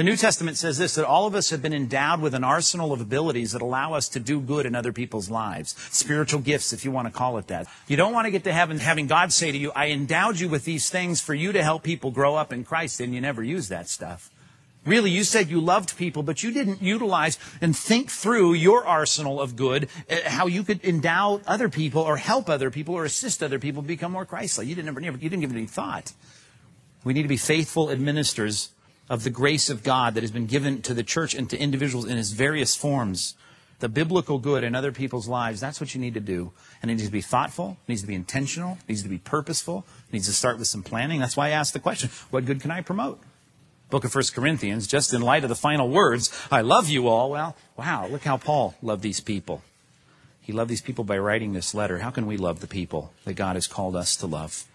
The 0.00 0.04
New 0.04 0.16
Testament 0.16 0.56
says 0.56 0.78
this 0.78 0.94
that 0.94 1.04
all 1.04 1.26
of 1.26 1.34
us 1.34 1.50
have 1.50 1.60
been 1.60 1.74
endowed 1.74 2.22
with 2.22 2.32
an 2.32 2.42
arsenal 2.42 2.94
of 2.94 3.02
abilities 3.02 3.52
that 3.52 3.60
allow 3.60 3.92
us 3.92 4.08
to 4.08 4.18
do 4.18 4.40
good 4.40 4.64
in 4.64 4.74
other 4.74 4.94
people's 4.94 5.28
lives. 5.28 5.74
Spiritual 5.90 6.40
gifts, 6.40 6.72
if 6.72 6.86
you 6.86 6.90
want 6.90 7.06
to 7.06 7.12
call 7.12 7.36
it 7.36 7.48
that. 7.48 7.66
You 7.86 7.98
don't 7.98 8.14
want 8.14 8.24
to 8.24 8.30
get 8.30 8.44
to 8.44 8.52
heaven 8.54 8.78
having 8.78 9.08
God 9.08 9.30
say 9.30 9.52
to 9.52 9.58
you, 9.58 9.72
I 9.72 9.88
endowed 9.88 10.40
you 10.40 10.48
with 10.48 10.64
these 10.64 10.88
things 10.88 11.20
for 11.20 11.34
you 11.34 11.52
to 11.52 11.62
help 11.62 11.82
people 11.82 12.10
grow 12.12 12.34
up 12.34 12.50
in 12.50 12.64
Christ, 12.64 12.98
and 13.00 13.14
you 13.14 13.20
never 13.20 13.42
use 13.42 13.68
that 13.68 13.90
stuff. 13.90 14.30
Really, 14.86 15.10
you 15.10 15.22
said 15.22 15.50
you 15.50 15.60
loved 15.60 15.94
people, 15.98 16.22
but 16.22 16.42
you 16.42 16.50
didn't 16.50 16.80
utilize 16.80 17.38
and 17.60 17.76
think 17.76 18.10
through 18.10 18.54
your 18.54 18.86
arsenal 18.86 19.38
of 19.38 19.54
good, 19.54 19.90
eh, 20.08 20.26
how 20.26 20.46
you 20.46 20.62
could 20.62 20.82
endow 20.82 21.42
other 21.46 21.68
people 21.68 22.00
or 22.00 22.16
help 22.16 22.48
other 22.48 22.70
people 22.70 22.94
or 22.94 23.04
assist 23.04 23.42
other 23.42 23.58
people 23.58 23.82
become 23.82 24.12
more 24.12 24.24
Christ-like. 24.24 24.66
You 24.66 24.74
didn't, 24.74 24.94
never, 24.94 25.18
you 25.18 25.28
didn't 25.28 25.40
give 25.40 25.50
it 25.50 25.56
any 25.56 25.66
thought. 25.66 26.14
We 27.04 27.12
need 27.12 27.22
to 27.22 27.28
be 27.28 27.36
faithful 27.36 27.90
administrators 27.90 28.70
of 29.10 29.24
the 29.24 29.30
grace 29.30 29.68
of 29.68 29.82
God 29.82 30.14
that 30.14 30.22
has 30.22 30.30
been 30.30 30.46
given 30.46 30.80
to 30.82 30.94
the 30.94 31.02
church 31.02 31.34
and 31.34 31.50
to 31.50 31.58
individuals 31.58 32.06
in 32.06 32.16
its 32.16 32.30
various 32.30 32.76
forms. 32.76 33.34
The 33.80 33.88
biblical 33.88 34.38
good 34.38 34.62
in 34.62 34.74
other 34.74 34.92
people's 34.92 35.26
lives, 35.26 35.60
that's 35.60 35.80
what 35.80 35.94
you 35.94 36.00
need 36.00 36.14
to 36.14 36.20
do. 36.20 36.52
And 36.80 36.90
it 36.90 36.94
needs 36.94 37.08
to 37.08 37.12
be 37.12 37.20
thoughtful, 37.20 37.76
it 37.82 37.88
needs 37.88 38.02
to 38.02 38.06
be 38.06 38.14
intentional, 38.14 38.78
it 38.82 38.88
needs 38.88 39.02
to 39.02 39.08
be 39.08 39.18
purposeful, 39.18 39.84
it 40.08 40.12
needs 40.12 40.26
to 40.26 40.32
start 40.32 40.58
with 40.58 40.68
some 40.68 40.84
planning. 40.84 41.18
That's 41.18 41.36
why 41.36 41.48
I 41.48 41.50
asked 41.50 41.72
the 41.72 41.80
question, 41.80 42.08
what 42.30 42.44
good 42.44 42.60
can 42.60 42.70
I 42.70 42.82
promote? 42.82 43.20
Book 43.88 44.04
of 44.04 44.14
1 44.14 44.24
Corinthians, 44.32 44.86
just 44.86 45.12
in 45.12 45.22
light 45.22 45.42
of 45.42 45.48
the 45.48 45.56
final 45.56 45.88
words, 45.88 46.30
I 46.52 46.60
love 46.60 46.88
you 46.88 47.08
all. 47.08 47.30
Well, 47.30 47.56
wow, 47.76 48.06
look 48.06 48.22
how 48.22 48.36
Paul 48.36 48.76
loved 48.80 49.02
these 49.02 49.18
people. 49.18 49.62
He 50.40 50.52
loved 50.52 50.70
these 50.70 50.82
people 50.82 51.02
by 51.02 51.18
writing 51.18 51.52
this 51.52 51.74
letter. 51.74 51.98
How 51.98 52.10
can 52.10 52.26
we 52.26 52.36
love 52.36 52.60
the 52.60 52.68
people 52.68 53.12
that 53.24 53.34
God 53.34 53.56
has 53.56 53.66
called 53.66 53.96
us 53.96 54.14
to 54.16 54.26
love? 54.26 54.66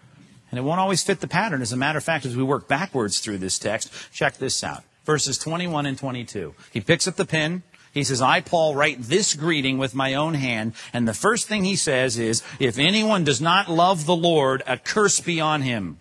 And 0.50 0.58
it 0.58 0.62
won't 0.62 0.80
always 0.80 1.02
fit 1.02 1.20
the 1.20 1.28
pattern. 1.28 1.62
As 1.62 1.72
a 1.72 1.76
matter 1.76 1.98
of 1.98 2.04
fact, 2.04 2.24
as 2.24 2.36
we 2.36 2.42
work 2.42 2.68
backwards 2.68 3.20
through 3.20 3.38
this 3.38 3.58
text, 3.58 3.92
check 4.12 4.38
this 4.38 4.62
out. 4.62 4.84
Verses 5.04 5.38
21 5.38 5.86
and 5.86 5.98
22. 5.98 6.54
He 6.72 6.80
picks 6.80 7.08
up 7.08 7.16
the 7.16 7.24
pen. 7.24 7.62
He 7.92 8.04
says, 8.04 8.20
I, 8.20 8.42
Paul, 8.42 8.74
write 8.74 9.02
this 9.02 9.34
greeting 9.34 9.78
with 9.78 9.94
my 9.94 10.14
own 10.14 10.34
hand. 10.34 10.74
And 10.92 11.08
the 11.08 11.14
first 11.14 11.48
thing 11.48 11.64
he 11.64 11.76
says 11.76 12.18
is, 12.18 12.42
if 12.60 12.78
anyone 12.78 13.24
does 13.24 13.40
not 13.40 13.70
love 13.70 14.04
the 14.04 14.16
Lord, 14.16 14.62
a 14.66 14.76
curse 14.76 15.20
be 15.20 15.40
on 15.40 15.62
him. 15.62 15.98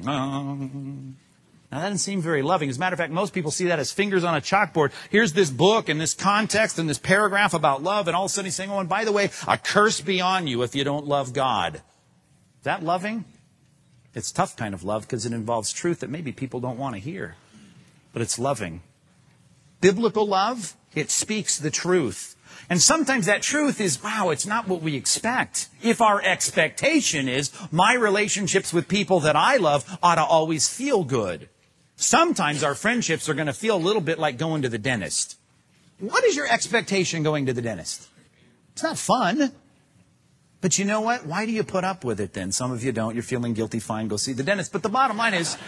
Now, 0.00 0.58
that 1.70 1.80
doesn't 1.80 1.98
seem 1.98 2.20
very 2.20 2.42
loving. 2.42 2.68
As 2.68 2.76
a 2.76 2.80
matter 2.80 2.94
of 2.94 2.98
fact, 2.98 3.12
most 3.12 3.32
people 3.32 3.50
see 3.50 3.66
that 3.66 3.78
as 3.78 3.90
fingers 3.90 4.24
on 4.24 4.34
a 4.34 4.40
chalkboard. 4.40 4.92
Here's 5.10 5.32
this 5.32 5.50
book 5.50 5.88
and 5.88 6.00
this 6.00 6.12
context 6.14 6.78
and 6.78 6.88
this 6.88 6.98
paragraph 6.98 7.54
about 7.54 7.82
love, 7.82 8.08
and 8.08 8.14
all 8.14 8.26
of 8.26 8.30
a 8.30 8.32
sudden 8.32 8.46
he's 8.46 8.54
saying, 8.54 8.70
oh, 8.70 8.78
and 8.78 8.88
by 8.88 9.04
the 9.04 9.12
way, 9.12 9.30
a 9.48 9.56
curse 9.56 10.00
be 10.00 10.20
on 10.20 10.46
you 10.46 10.62
if 10.62 10.74
you 10.74 10.84
don't 10.84 11.06
love 11.06 11.32
God. 11.32 11.76
Is 11.76 12.64
that 12.64 12.82
loving? 12.82 13.24
It's 14.14 14.30
tough 14.30 14.56
kind 14.56 14.74
of 14.74 14.84
love 14.84 15.02
because 15.02 15.24
it 15.24 15.32
involves 15.32 15.72
truth 15.72 16.00
that 16.00 16.10
maybe 16.10 16.32
people 16.32 16.60
don't 16.60 16.78
want 16.78 16.94
to 16.94 17.00
hear. 17.00 17.36
But 18.12 18.22
it's 18.22 18.38
loving. 18.38 18.82
Biblical 19.80 20.26
love, 20.26 20.76
it 20.94 21.10
speaks 21.10 21.58
the 21.58 21.70
truth. 21.70 22.36
And 22.68 22.80
sometimes 22.80 23.26
that 23.26 23.42
truth 23.42 23.80
is, 23.80 24.02
wow, 24.02 24.30
it's 24.30 24.46
not 24.46 24.68
what 24.68 24.82
we 24.82 24.94
expect. 24.96 25.68
If 25.82 26.00
our 26.00 26.22
expectation 26.22 27.28
is 27.28 27.50
my 27.70 27.94
relationships 27.94 28.72
with 28.72 28.88
people 28.88 29.20
that 29.20 29.36
I 29.36 29.56
love 29.56 29.98
ought 30.02 30.16
to 30.16 30.24
always 30.24 30.68
feel 30.68 31.04
good. 31.04 31.48
Sometimes 31.96 32.62
our 32.62 32.74
friendships 32.74 33.28
are 33.28 33.34
going 33.34 33.46
to 33.46 33.52
feel 33.52 33.76
a 33.76 33.78
little 33.78 34.02
bit 34.02 34.18
like 34.18 34.38
going 34.38 34.62
to 34.62 34.68
the 34.68 34.78
dentist. 34.78 35.36
What 35.98 36.24
is 36.24 36.36
your 36.36 36.50
expectation 36.50 37.22
going 37.22 37.46
to 37.46 37.52
the 37.52 37.62
dentist? 37.62 38.08
It's 38.72 38.82
not 38.82 38.98
fun. 38.98 39.52
But 40.62 40.78
you 40.78 40.84
know 40.86 41.00
what? 41.00 41.26
Why 41.26 41.44
do 41.44 41.52
you 41.52 41.64
put 41.64 41.84
up 41.84 42.04
with 42.04 42.20
it 42.20 42.32
then? 42.32 42.52
Some 42.52 42.70
of 42.70 42.82
you 42.82 42.92
don't. 42.92 43.14
You're 43.14 43.24
feeling 43.24 43.52
guilty. 43.52 43.80
Fine, 43.80 44.08
go 44.08 44.16
see 44.16 44.32
the 44.32 44.44
dentist. 44.44 44.72
But 44.72 44.84
the 44.84 44.88
bottom 44.88 45.18
line 45.18 45.34
is, 45.34 45.58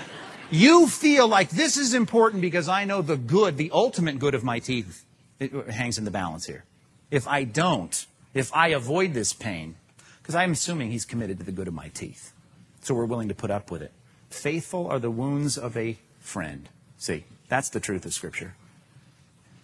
you 0.50 0.86
feel 0.86 1.26
like 1.26 1.50
this 1.50 1.76
is 1.76 1.94
important 1.94 2.40
because 2.40 2.68
I 2.68 2.84
know 2.84 3.02
the 3.02 3.16
good, 3.16 3.56
the 3.56 3.72
ultimate 3.72 4.20
good 4.20 4.34
of 4.36 4.44
my 4.44 4.60
teeth, 4.60 5.04
it 5.40 5.52
hangs 5.68 5.98
in 5.98 6.04
the 6.04 6.12
balance 6.12 6.46
here. 6.46 6.64
If 7.10 7.26
I 7.26 7.42
don't, 7.42 8.06
if 8.34 8.54
I 8.54 8.68
avoid 8.68 9.14
this 9.14 9.32
pain, 9.32 9.74
because 10.22 10.36
I'm 10.36 10.52
assuming 10.52 10.92
he's 10.92 11.04
committed 11.04 11.38
to 11.38 11.44
the 11.44 11.52
good 11.52 11.66
of 11.66 11.74
my 11.74 11.88
teeth. 11.88 12.32
So 12.80 12.94
we're 12.94 13.04
willing 13.04 13.28
to 13.28 13.34
put 13.34 13.50
up 13.50 13.72
with 13.72 13.82
it. 13.82 13.90
Faithful 14.30 14.86
are 14.86 15.00
the 15.00 15.10
wounds 15.10 15.58
of 15.58 15.76
a 15.76 15.98
friend. 16.20 16.68
See, 16.98 17.24
that's 17.48 17.68
the 17.68 17.80
truth 17.80 18.06
of 18.06 18.14
Scripture. 18.14 18.54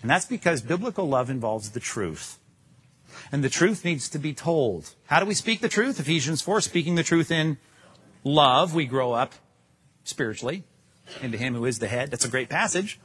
And 0.02 0.10
that's 0.10 0.26
because 0.26 0.60
biblical 0.60 1.08
love 1.08 1.30
involves 1.30 1.70
the 1.70 1.80
truth. 1.80 2.39
And 3.32 3.44
the 3.44 3.48
truth 3.48 3.84
needs 3.84 4.08
to 4.10 4.18
be 4.18 4.34
told. 4.34 4.94
How 5.06 5.20
do 5.20 5.26
we 5.26 5.34
speak 5.34 5.60
the 5.60 5.68
truth? 5.68 6.00
Ephesians 6.00 6.42
4, 6.42 6.60
speaking 6.60 6.94
the 6.94 7.02
truth 7.02 7.30
in 7.30 7.58
love. 8.24 8.74
We 8.74 8.86
grow 8.86 9.12
up 9.12 9.34
spiritually 10.04 10.64
into 11.22 11.38
Him 11.38 11.54
who 11.54 11.64
is 11.64 11.78
the 11.78 11.88
head. 11.88 12.10
That's 12.10 12.24
a 12.24 12.30
great 12.30 12.48
passage. 12.48 12.98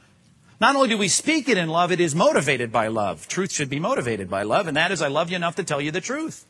Not 0.60 0.74
only 0.74 0.88
do 0.88 0.96
we 0.96 1.08
speak 1.08 1.48
it 1.48 1.58
in 1.58 1.68
love, 1.68 1.92
it 1.92 2.00
is 2.00 2.14
motivated 2.14 2.72
by 2.72 2.88
love. 2.88 3.28
Truth 3.28 3.52
should 3.52 3.68
be 3.68 3.78
motivated 3.78 4.30
by 4.30 4.42
love, 4.42 4.66
and 4.66 4.76
that 4.76 4.90
is, 4.90 5.02
I 5.02 5.08
love 5.08 5.28
you 5.30 5.36
enough 5.36 5.56
to 5.56 5.64
tell 5.64 5.82
you 5.82 5.90
the 5.90 6.00
truth. 6.00 6.46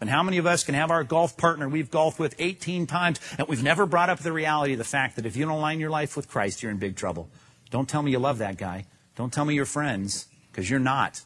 And 0.00 0.10
how 0.10 0.22
many 0.22 0.38
of 0.38 0.46
us 0.46 0.62
can 0.62 0.74
have 0.74 0.90
our 0.90 1.02
golf 1.02 1.36
partner 1.36 1.68
we've 1.68 1.90
golfed 1.90 2.20
with 2.20 2.36
18 2.38 2.86
times, 2.86 3.18
and 3.36 3.48
we've 3.48 3.62
never 3.62 3.84
brought 3.84 4.10
up 4.10 4.20
the 4.20 4.32
reality 4.32 4.74
of 4.74 4.78
the 4.78 4.84
fact 4.84 5.16
that 5.16 5.26
if 5.26 5.36
you 5.36 5.44
don't 5.44 5.58
align 5.58 5.80
your 5.80 5.90
life 5.90 6.16
with 6.16 6.28
Christ, 6.28 6.62
you're 6.62 6.70
in 6.70 6.78
big 6.78 6.94
trouble. 6.94 7.28
Don't 7.70 7.88
tell 7.88 8.02
me 8.02 8.12
you 8.12 8.18
love 8.18 8.38
that 8.38 8.58
guy. 8.58 8.84
Don't 9.16 9.32
tell 9.32 9.44
me 9.44 9.54
you're 9.54 9.64
friends, 9.64 10.26
because 10.52 10.70
you're 10.70 10.78
not. 10.78 11.22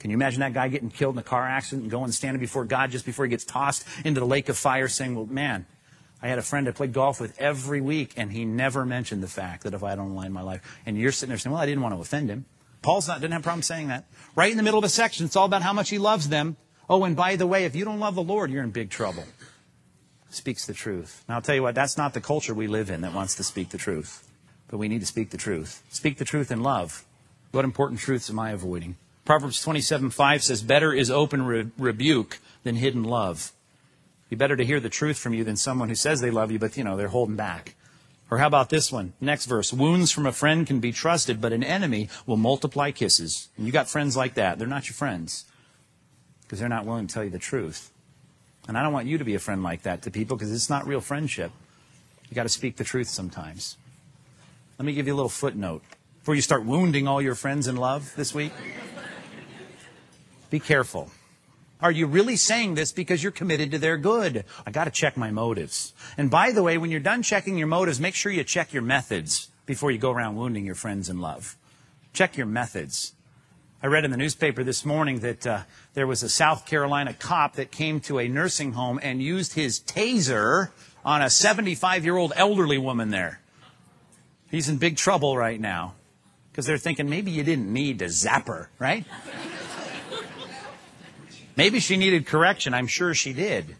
Can 0.00 0.10
you 0.10 0.16
imagine 0.16 0.40
that 0.40 0.54
guy 0.54 0.68
getting 0.68 0.90
killed 0.90 1.14
in 1.14 1.18
a 1.18 1.22
car 1.22 1.46
accident 1.46 1.82
and 1.82 1.90
going 1.90 2.10
standing 2.10 2.40
before 2.40 2.64
God 2.64 2.90
just 2.90 3.04
before 3.04 3.26
he 3.26 3.30
gets 3.30 3.44
tossed 3.44 3.86
into 4.04 4.18
the 4.18 4.26
lake 4.26 4.48
of 4.48 4.56
fire 4.56 4.88
saying, 4.88 5.14
well, 5.14 5.26
man, 5.26 5.66
I 6.22 6.28
had 6.28 6.38
a 6.38 6.42
friend 6.42 6.66
I 6.68 6.72
played 6.72 6.92
golf 6.92 7.20
with 7.20 7.38
every 7.40 7.80
week, 7.80 8.14
and 8.16 8.32
he 8.32 8.44
never 8.44 8.84
mentioned 8.84 9.22
the 9.22 9.28
fact 9.28 9.62
that 9.62 9.74
if 9.74 9.82
I 9.82 9.94
don't 9.94 10.10
align 10.10 10.32
my 10.32 10.42
life, 10.42 10.62
and 10.84 10.98
you're 10.98 11.12
sitting 11.12 11.28
there 11.28 11.38
saying, 11.38 11.52
well, 11.52 11.62
I 11.62 11.66
didn't 11.66 11.82
want 11.82 11.94
to 11.94 12.00
offend 12.00 12.28
him. 12.30 12.46
Paul's 12.82 13.08
not, 13.08 13.20
didn't 13.20 13.34
have 13.34 13.42
a 13.42 13.44
problem 13.44 13.62
saying 13.62 13.88
that. 13.88 14.06
Right 14.34 14.50
in 14.50 14.56
the 14.56 14.62
middle 14.62 14.78
of 14.78 14.84
a 14.84 14.88
section, 14.88 15.26
it's 15.26 15.36
all 15.36 15.46
about 15.46 15.62
how 15.62 15.74
much 15.74 15.90
he 15.90 15.98
loves 15.98 16.28
them. 16.30 16.56
Oh, 16.88 17.04
and 17.04 17.14
by 17.14 17.36
the 17.36 17.46
way, 17.46 17.64
if 17.64 17.76
you 17.76 17.84
don't 17.84 18.00
love 18.00 18.14
the 18.14 18.22
Lord, 18.22 18.50
you're 18.50 18.64
in 18.64 18.70
big 18.70 18.90
trouble. 18.90 19.24
Speaks 20.30 20.66
the 20.66 20.74
truth. 20.74 21.24
Now, 21.28 21.36
I'll 21.36 21.42
tell 21.42 21.54
you 21.54 21.62
what, 21.62 21.74
that's 21.74 21.98
not 21.98 22.14
the 22.14 22.20
culture 22.20 22.54
we 22.54 22.66
live 22.66 22.90
in 22.90 23.02
that 23.02 23.12
wants 23.12 23.34
to 23.36 23.44
speak 23.44 23.68
the 23.68 23.78
truth. 23.78 24.26
But 24.68 24.78
we 24.78 24.88
need 24.88 25.00
to 25.00 25.06
speak 25.06 25.30
the 25.30 25.36
truth. 25.36 25.82
Speak 25.90 26.18
the 26.18 26.24
truth 26.24 26.50
in 26.50 26.62
love. 26.62 27.04
What 27.50 27.64
important 27.64 28.00
truths 28.00 28.30
am 28.30 28.38
I 28.38 28.52
avoiding? 28.52 28.96
Proverbs 29.30 29.60
27 29.60 30.10
5 30.10 30.42
says, 30.42 30.60
Better 30.60 30.92
is 30.92 31.08
open 31.08 31.46
re- 31.46 31.70
rebuke 31.78 32.40
than 32.64 32.74
hidden 32.74 33.04
love. 33.04 33.52
Be 34.28 34.34
better 34.34 34.56
to 34.56 34.64
hear 34.64 34.80
the 34.80 34.88
truth 34.88 35.18
from 35.18 35.34
you 35.34 35.44
than 35.44 35.54
someone 35.54 35.88
who 35.88 35.94
says 35.94 36.20
they 36.20 36.32
love 36.32 36.50
you, 36.50 36.58
but, 36.58 36.76
you 36.76 36.82
know, 36.82 36.96
they're 36.96 37.06
holding 37.06 37.36
back. 37.36 37.76
Or 38.28 38.38
how 38.38 38.48
about 38.48 38.70
this 38.70 38.90
one? 38.90 39.12
Next 39.20 39.46
verse. 39.46 39.72
Wounds 39.72 40.10
from 40.10 40.26
a 40.26 40.32
friend 40.32 40.66
can 40.66 40.80
be 40.80 40.90
trusted, 40.90 41.40
but 41.40 41.52
an 41.52 41.62
enemy 41.62 42.08
will 42.26 42.38
multiply 42.38 42.90
kisses. 42.90 43.50
And 43.56 43.66
you 43.66 43.72
got 43.72 43.88
friends 43.88 44.16
like 44.16 44.34
that. 44.34 44.58
They're 44.58 44.66
not 44.66 44.88
your 44.88 44.94
friends. 44.94 45.44
because 46.42 46.58
they're 46.58 46.68
not 46.68 46.84
willing 46.84 47.06
to 47.06 47.14
tell 47.14 47.22
you 47.22 47.30
the 47.30 47.38
truth. 47.38 47.92
And 48.66 48.76
I 48.76 48.82
don't 48.82 48.92
want 48.92 49.06
you 49.06 49.16
to 49.16 49.24
be 49.24 49.36
a 49.36 49.38
friend 49.38 49.62
like 49.62 49.82
that 49.82 50.02
to 50.02 50.10
people 50.10 50.36
because 50.36 50.52
it's 50.52 50.68
not 50.68 50.88
real 50.88 51.00
friendship. 51.00 51.52
You 52.28 52.34
got 52.34 52.42
to 52.42 52.48
speak 52.48 52.78
the 52.78 52.84
truth 52.84 53.08
sometimes. 53.08 53.76
Let 54.76 54.86
me 54.86 54.92
give 54.92 55.06
you 55.06 55.14
a 55.14 55.18
little 55.22 55.28
footnote 55.28 55.84
before 56.18 56.34
you 56.34 56.42
start 56.42 56.64
wounding 56.64 57.06
all 57.06 57.22
your 57.22 57.36
friends 57.36 57.68
in 57.68 57.76
love 57.76 58.12
this 58.16 58.34
week. 58.34 58.50
Be 60.50 60.60
careful. 60.60 61.10
Are 61.80 61.90
you 61.90 62.06
really 62.06 62.36
saying 62.36 62.74
this 62.74 62.92
because 62.92 63.22
you're 63.22 63.32
committed 63.32 63.70
to 63.70 63.78
their 63.78 63.96
good? 63.96 64.44
I 64.66 64.70
got 64.70 64.84
to 64.84 64.90
check 64.90 65.16
my 65.16 65.30
motives. 65.30 65.94
And 66.18 66.30
by 66.30 66.52
the 66.52 66.62
way, 66.62 66.76
when 66.76 66.90
you're 66.90 67.00
done 67.00 67.22
checking 67.22 67.56
your 67.56 67.68
motives, 67.68 68.00
make 68.00 68.14
sure 68.14 68.30
you 68.30 68.44
check 68.44 68.72
your 68.72 68.82
methods 68.82 69.48
before 69.64 69.90
you 69.90 69.98
go 69.98 70.10
around 70.10 70.36
wounding 70.36 70.66
your 70.66 70.74
friends 70.74 71.08
in 71.08 71.20
love. 71.20 71.56
Check 72.12 72.36
your 72.36 72.46
methods. 72.46 73.14
I 73.82 73.86
read 73.86 74.04
in 74.04 74.10
the 74.10 74.18
newspaper 74.18 74.62
this 74.62 74.84
morning 74.84 75.20
that 75.20 75.46
uh, 75.46 75.62
there 75.94 76.06
was 76.06 76.22
a 76.22 76.28
South 76.28 76.66
Carolina 76.66 77.14
cop 77.14 77.54
that 77.54 77.70
came 77.70 78.00
to 78.00 78.18
a 78.18 78.28
nursing 78.28 78.72
home 78.72 79.00
and 79.02 79.22
used 79.22 79.54
his 79.54 79.80
taser 79.80 80.70
on 81.02 81.22
a 81.22 81.30
75 81.30 82.04
year 82.04 82.16
old 82.16 82.34
elderly 82.36 82.76
woman 82.76 83.08
there. 83.08 83.40
He's 84.50 84.68
in 84.68 84.76
big 84.76 84.96
trouble 84.96 85.34
right 85.34 85.58
now 85.58 85.94
because 86.50 86.66
they're 86.66 86.76
thinking 86.76 87.08
maybe 87.08 87.30
you 87.30 87.42
didn't 87.42 87.72
need 87.72 88.00
to 88.00 88.10
zap 88.10 88.48
her, 88.48 88.68
right? 88.78 89.06
Maybe 91.60 91.78
she 91.78 91.98
needed 91.98 92.24
correction. 92.24 92.72
I'm 92.72 92.86
sure 92.86 93.12
she 93.12 93.34
did. 93.34 93.76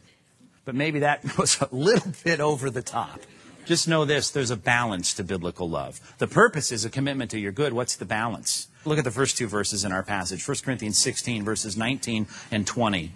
But 0.67 0.75
maybe 0.75 0.99
that 0.99 1.25
was 1.39 1.59
a 1.63 1.69
little 1.75 2.13
bit 2.23 2.39
over 2.39 2.69
the 2.69 2.83
top. 2.83 3.21
Just 3.65 3.89
know 3.89 4.05
this 4.05 4.29
there's 4.29 4.51
a 4.51 4.57
balance 4.57 5.15
to 5.15 5.25
biblical 5.25 5.67
love. 5.67 5.99
The 6.19 6.27
purpose 6.27 6.73
is 6.73 6.85
a 6.85 6.91
commitment 6.91 7.31
to 7.31 7.39
your 7.39 7.53
good. 7.53 7.73
What's 7.73 7.97
the 7.97 8.05
balance? 8.05 8.69
Look 8.85 8.99
at 8.99 9.05
the 9.05 9.11
first 9.11 9.39
two 9.39 9.47
verses 9.47 9.83
in 9.83 9.93
our 9.93 10.03
passage 10.03 10.47
1 10.47 10.59
Corinthians 10.63 10.99
16, 10.99 11.43
verses 11.43 11.75
19 11.75 12.27
and 12.51 12.67
20. 12.67 13.13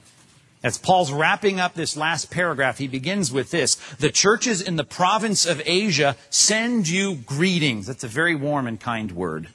As 0.62 0.78
Paul's 0.78 1.12
wrapping 1.12 1.60
up 1.60 1.74
this 1.74 1.94
last 1.94 2.30
paragraph, 2.30 2.78
he 2.78 2.88
begins 2.88 3.30
with 3.30 3.50
this 3.50 3.74
The 3.98 4.10
churches 4.10 4.62
in 4.62 4.76
the 4.76 4.84
province 4.84 5.44
of 5.44 5.60
Asia 5.66 6.16
send 6.30 6.88
you 6.88 7.16
greetings. 7.16 7.86
That's 7.86 8.04
a 8.04 8.08
very 8.08 8.34
warm 8.34 8.66
and 8.66 8.80
kind 8.80 9.12
word. 9.12 9.48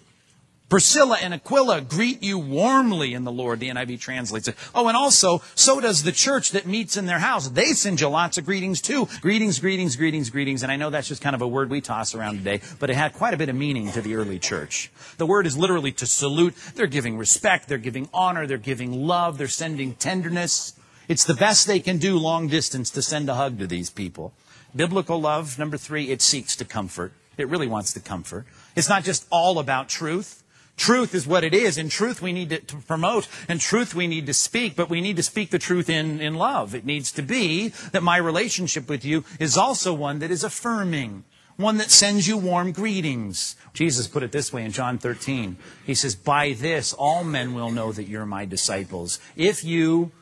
Priscilla 0.69 1.17
and 1.19 1.33
Aquila 1.33 1.81
greet 1.81 2.21
you 2.21 2.37
warmly 2.37 3.15
in 3.15 3.23
the 3.23 3.31
Lord, 3.31 3.59
the 3.59 3.69
NIV 3.69 3.99
translates 3.99 4.47
it. 4.47 4.55
Oh, 4.75 4.87
and 4.87 4.95
also, 4.95 5.41
so 5.55 5.81
does 5.81 6.03
the 6.03 6.11
church 6.11 6.51
that 6.51 6.67
meets 6.67 6.95
in 6.95 7.07
their 7.07 7.17
house. 7.17 7.49
They 7.49 7.73
send 7.73 7.99
you 7.99 8.07
lots 8.07 8.37
of 8.37 8.45
greetings 8.45 8.79
too. 8.79 9.07
Greetings, 9.21 9.57
greetings, 9.57 9.95
greetings, 9.95 10.29
greetings. 10.29 10.61
And 10.61 10.71
I 10.71 10.75
know 10.75 10.91
that's 10.91 11.07
just 11.07 11.23
kind 11.23 11.35
of 11.35 11.41
a 11.41 11.47
word 11.47 11.71
we 11.71 11.81
toss 11.81 12.13
around 12.13 12.37
today, 12.37 12.61
but 12.79 12.91
it 12.91 12.95
had 12.95 13.13
quite 13.13 13.33
a 13.33 13.37
bit 13.37 13.49
of 13.49 13.55
meaning 13.55 13.91
to 13.91 14.01
the 14.01 14.13
early 14.13 14.37
church. 14.37 14.91
The 15.17 15.25
word 15.25 15.47
is 15.47 15.57
literally 15.57 15.91
to 15.93 16.05
salute. 16.05 16.53
They're 16.75 16.85
giving 16.85 17.17
respect, 17.17 17.67
they're 17.67 17.79
giving 17.79 18.07
honor, 18.13 18.45
they're 18.45 18.57
giving 18.57 19.07
love, 19.07 19.39
they're 19.39 19.47
sending 19.47 19.95
tenderness. 19.95 20.75
It's 21.07 21.25
the 21.25 21.33
best 21.33 21.65
they 21.65 21.79
can 21.79 21.97
do 21.97 22.19
long 22.19 22.47
distance 22.47 22.91
to 22.91 23.01
send 23.01 23.27
a 23.27 23.33
hug 23.33 23.57
to 23.57 23.65
these 23.65 23.89
people. 23.89 24.33
Biblical 24.75 25.19
love, 25.19 25.57
number 25.57 25.77
three, 25.77 26.11
it 26.11 26.21
seeks 26.21 26.55
to 26.57 26.65
comfort. 26.65 27.11
It 27.39 27.47
really 27.47 27.65
wants 27.65 27.93
to 27.93 27.99
comfort. 27.99 28.45
It's 28.75 28.89
not 28.89 29.03
just 29.03 29.25
all 29.31 29.57
about 29.57 29.89
truth. 29.89 30.43
Truth 30.79 31.13
is 31.13 31.27
what 31.27 31.43
it 31.43 31.53
is, 31.53 31.77
and 31.77 31.91
truth 31.91 32.21
we 32.21 32.31
need 32.31 32.49
to, 32.51 32.59
to, 32.59 32.77
promote, 32.77 33.27
and 33.49 33.59
truth 33.59 33.93
we 33.93 34.07
need 34.07 34.25
to 34.27 34.33
speak, 34.33 34.77
but 34.77 34.89
we 34.89 35.01
need 35.01 35.17
to 35.17 35.23
speak 35.23 35.49
the 35.49 35.59
truth 35.59 35.89
in, 35.89 36.21
in 36.21 36.35
love. 36.35 36.73
It 36.73 36.85
needs 36.85 37.11
to 37.11 37.21
be 37.21 37.73
that 37.91 38.01
my 38.01 38.15
relationship 38.15 38.87
with 38.87 39.03
you 39.03 39.25
is 39.39 39.57
also 39.57 39.93
one 39.93 40.19
that 40.19 40.31
is 40.31 40.43
affirming, 40.43 41.25
one 41.57 41.77
that 41.77 41.91
sends 41.91 42.29
you 42.29 42.37
warm 42.37 42.71
greetings. 42.71 43.57
Jesus 43.73 44.07
put 44.07 44.23
it 44.23 44.31
this 44.31 44.53
way 44.53 44.63
in 44.63 44.71
John 44.71 44.97
13. 44.97 45.57
He 45.85 45.93
says, 45.93 46.15
By 46.15 46.53
this 46.53 46.93
all 46.93 47.25
men 47.25 47.53
will 47.53 47.71
know 47.71 47.91
that 47.91 48.07
you're 48.07 48.25
my 48.25 48.45
disciples. 48.45 49.19
If 49.35 49.65
you 49.65 50.13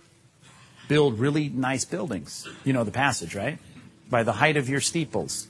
build 0.87 1.19
really 1.19 1.49
nice 1.49 1.85
buildings. 1.85 2.47
You 2.63 2.73
know 2.73 2.83
the 2.83 2.91
passage, 2.91 3.35
right? 3.35 3.59
By 4.09 4.23
the 4.23 4.33
height 4.33 4.57
of 4.57 4.69
your 4.69 4.81
steeples. 4.81 5.47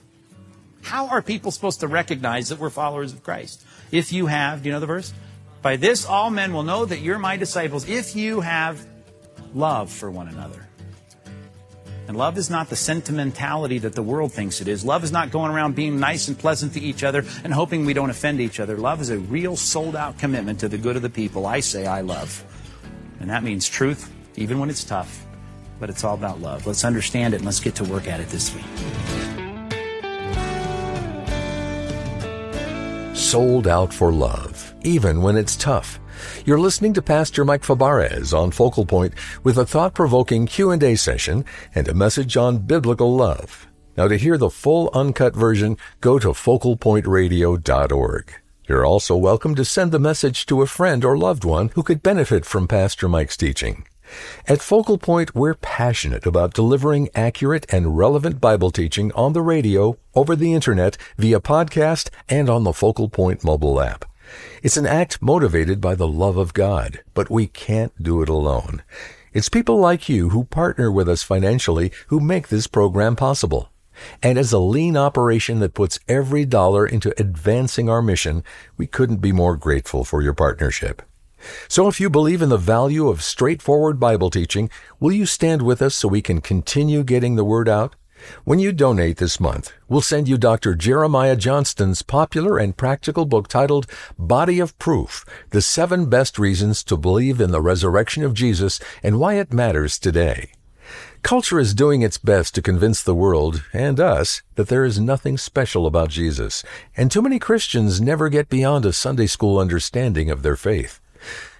How 0.81 1.07
are 1.07 1.21
people 1.21 1.51
supposed 1.51 1.79
to 1.81 1.87
recognize 1.87 2.49
that 2.49 2.59
we're 2.59 2.69
followers 2.69 3.13
of 3.13 3.23
Christ? 3.23 3.63
If 3.91 4.11
you 4.11 4.27
have, 4.27 4.63
do 4.63 4.69
you 4.69 4.73
know 4.73 4.79
the 4.79 4.85
verse? 4.85 5.13
By 5.61 5.77
this 5.77 6.05
all 6.05 6.29
men 6.29 6.53
will 6.53 6.63
know 6.63 6.85
that 6.85 6.99
you're 6.99 7.19
my 7.19 7.37
disciples 7.37 7.87
if 7.87 8.15
you 8.15 8.41
have 8.41 8.85
love 9.53 9.91
for 9.91 10.09
one 10.09 10.27
another. 10.27 10.67
And 12.07 12.15
love 12.15 12.37
is 12.37 12.49
not 12.49 12.69
the 12.69 12.75
sentimentality 12.75 13.79
that 13.79 13.93
the 13.93 14.01
world 14.01 14.31
thinks 14.31 14.61
it 14.61 14.69
is. 14.69 14.85
Love 14.85 15.03
is 15.03 15.11
not 15.11 15.29
going 15.29 15.51
around 15.51 15.75
being 15.75 15.99
nice 15.99 16.29
and 16.29 16.39
pleasant 16.39 16.73
to 16.73 16.79
each 16.79 17.03
other 17.03 17.25
and 17.43 17.53
hoping 17.53 17.85
we 17.85 17.93
don't 17.93 18.09
offend 18.09 18.39
each 18.39 18.61
other. 18.61 18.77
Love 18.77 19.01
is 19.01 19.09
a 19.09 19.19
real 19.19 19.57
sold 19.57 19.95
out 19.95 20.17
commitment 20.17 20.61
to 20.61 20.69
the 20.69 20.77
good 20.77 20.95
of 20.95 21.01
the 21.01 21.09
people 21.09 21.45
I 21.45 21.59
say 21.59 21.85
I 21.85 22.01
love. 22.01 22.45
And 23.19 23.29
that 23.29 23.43
means 23.43 23.67
truth, 23.67 24.13
even 24.37 24.57
when 24.59 24.69
it's 24.69 24.85
tough. 24.85 25.25
But 25.81 25.89
it's 25.89 26.05
all 26.05 26.15
about 26.15 26.39
love. 26.39 26.65
Let's 26.65 26.85
understand 26.85 27.33
it 27.33 27.37
and 27.37 27.45
let's 27.45 27.59
get 27.59 27.75
to 27.75 27.83
work 27.83 28.07
at 28.07 28.21
it 28.21 28.29
this 28.29 28.55
week. 28.55 29.36
Sold 33.27 33.67
out 33.67 33.93
for 33.93 34.13
love, 34.13 34.73
even 34.83 35.21
when 35.21 35.35
it's 35.35 35.57
tough. 35.57 35.99
You're 36.45 36.61
listening 36.61 36.93
to 36.93 37.01
Pastor 37.01 37.43
Mike 37.43 37.61
Fabarez 37.61 38.33
on 38.33 38.51
Focal 38.51 38.85
Point 38.85 39.15
with 39.43 39.57
a 39.57 39.65
thought-provoking 39.65 40.45
Q&A 40.45 40.95
session 40.95 41.43
and 41.75 41.89
a 41.89 41.93
message 41.93 42.37
on 42.37 42.59
biblical 42.59 43.17
love. 43.17 43.67
Now 43.97 44.07
to 44.07 44.15
hear 44.15 44.37
the 44.37 44.49
full 44.49 44.89
uncut 44.93 45.35
version, 45.35 45.75
go 45.99 46.19
to 46.19 46.29
focalpointradio.org. 46.29 48.33
You're 48.69 48.85
also 48.85 49.17
welcome 49.17 49.55
to 49.55 49.65
send 49.65 49.91
the 49.91 49.99
message 49.99 50.45
to 50.45 50.61
a 50.61 50.67
friend 50.67 51.03
or 51.03 51.17
loved 51.17 51.43
one 51.43 51.71
who 51.75 51.83
could 51.83 52.01
benefit 52.01 52.45
from 52.45 52.65
Pastor 52.65 53.09
Mike's 53.09 53.35
teaching. 53.35 53.85
At 54.47 54.61
Focal 54.61 54.97
Point, 54.97 55.35
we're 55.35 55.53
passionate 55.53 56.25
about 56.25 56.53
delivering 56.53 57.09
accurate 57.13 57.65
and 57.69 57.97
relevant 57.97 58.39
Bible 58.39 58.71
teaching 58.71 59.11
on 59.13 59.33
the 59.33 59.41
radio, 59.41 59.97
over 60.15 60.35
the 60.35 60.53
internet, 60.53 60.97
via 61.17 61.39
podcast, 61.39 62.09
and 62.29 62.49
on 62.49 62.63
the 62.63 62.73
Focal 62.73 63.09
Point 63.09 63.43
mobile 63.43 63.81
app. 63.81 64.05
It's 64.63 64.77
an 64.77 64.85
act 64.85 65.21
motivated 65.21 65.79
by 65.79 65.95
the 65.95 66.07
love 66.07 66.37
of 66.37 66.53
God, 66.53 67.01
but 67.13 67.29
we 67.29 67.47
can't 67.47 67.93
do 68.01 68.21
it 68.21 68.29
alone. 68.29 68.83
It's 69.33 69.49
people 69.49 69.77
like 69.77 70.09
you 70.09 70.29
who 70.29 70.45
partner 70.45 70.91
with 70.91 71.07
us 71.07 71.23
financially 71.23 71.91
who 72.07 72.19
make 72.19 72.47
this 72.47 72.67
program 72.67 73.15
possible. 73.15 73.69
And 74.21 74.37
as 74.37 74.51
a 74.51 74.59
lean 74.59 74.95
operation 74.95 75.59
that 75.59 75.73
puts 75.73 75.99
every 76.07 76.45
dollar 76.45 76.85
into 76.85 77.13
advancing 77.19 77.89
our 77.89 78.01
mission, 78.01 78.43
we 78.77 78.87
couldn't 78.87 79.21
be 79.21 79.31
more 79.31 79.55
grateful 79.55 80.03
for 80.03 80.21
your 80.21 80.33
partnership. 80.33 81.01
So 81.67 81.87
if 81.87 81.99
you 81.99 82.09
believe 82.09 82.41
in 82.41 82.49
the 82.49 82.57
value 82.57 83.07
of 83.07 83.21
straightforward 83.21 83.99
Bible 83.99 84.29
teaching, 84.29 84.69
will 84.99 85.11
you 85.11 85.25
stand 85.25 85.61
with 85.61 85.81
us 85.81 85.95
so 85.95 86.07
we 86.07 86.21
can 86.21 86.41
continue 86.41 87.03
getting 87.03 87.35
the 87.35 87.45
word 87.45 87.69
out? 87.69 87.95
When 88.43 88.59
you 88.59 88.71
donate 88.71 89.17
this 89.17 89.39
month, 89.39 89.71
we'll 89.87 90.01
send 90.01 90.27
you 90.27 90.37
Dr. 90.37 90.75
Jeremiah 90.75 91.35
Johnston's 91.35 92.01
popular 92.01 92.57
and 92.57 92.75
practical 92.75 93.25
book 93.25 93.47
titled 93.47 93.87
Body 94.17 94.59
of 94.59 94.77
Proof, 94.79 95.23
The 95.51 95.61
Seven 95.61 96.09
Best 96.09 96.39
Reasons 96.39 96.83
to 96.85 96.97
Believe 96.97 97.39
in 97.39 97.51
the 97.51 97.61
Resurrection 97.61 98.23
of 98.23 98.33
Jesus 98.33 98.79
and 99.03 99.19
Why 99.19 99.35
It 99.35 99.53
Matters 99.53 99.99
Today. 99.99 100.51
Culture 101.21 101.59
is 101.59 101.73
doing 101.73 102.01
its 102.01 102.17
best 102.17 102.55
to 102.55 102.61
convince 102.61 103.03
the 103.03 103.15
world, 103.15 103.63
and 103.73 103.99
us, 103.99 104.41
that 104.55 104.69
there 104.69 104.85
is 104.85 104.99
nothing 104.99 105.37
special 105.37 105.85
about 105.85 106.09
Jesus, 106.09 106.63
and 106.95 107.11
too 107.11 107.21
many 107.21 107.39
Christians 107.39 107.99
never 107.99 108.29
get 108.29 108.49
beyond 108.49 108.85
a 108.85 108.93
Sunday 108.93 109.27
school 109.27 109.59
understanding 109.59 110.29
of 110.29 110.43
their 110.43 110.55
faith. 110.55 111.01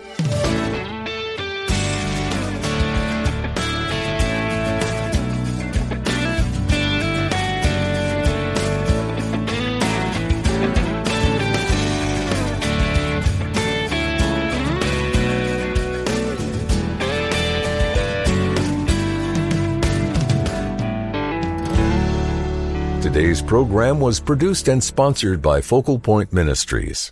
Today's 23.34 23.50
program 23.50 24.00
was 24.00 24.19
produced 24.19 24.67
and 24.67 24.84
sponsored 24.84 25.41
by 25.41 25.60
Focal 25.60 25.98
Point 25.98 26.32
Ministries. 26.32 27.12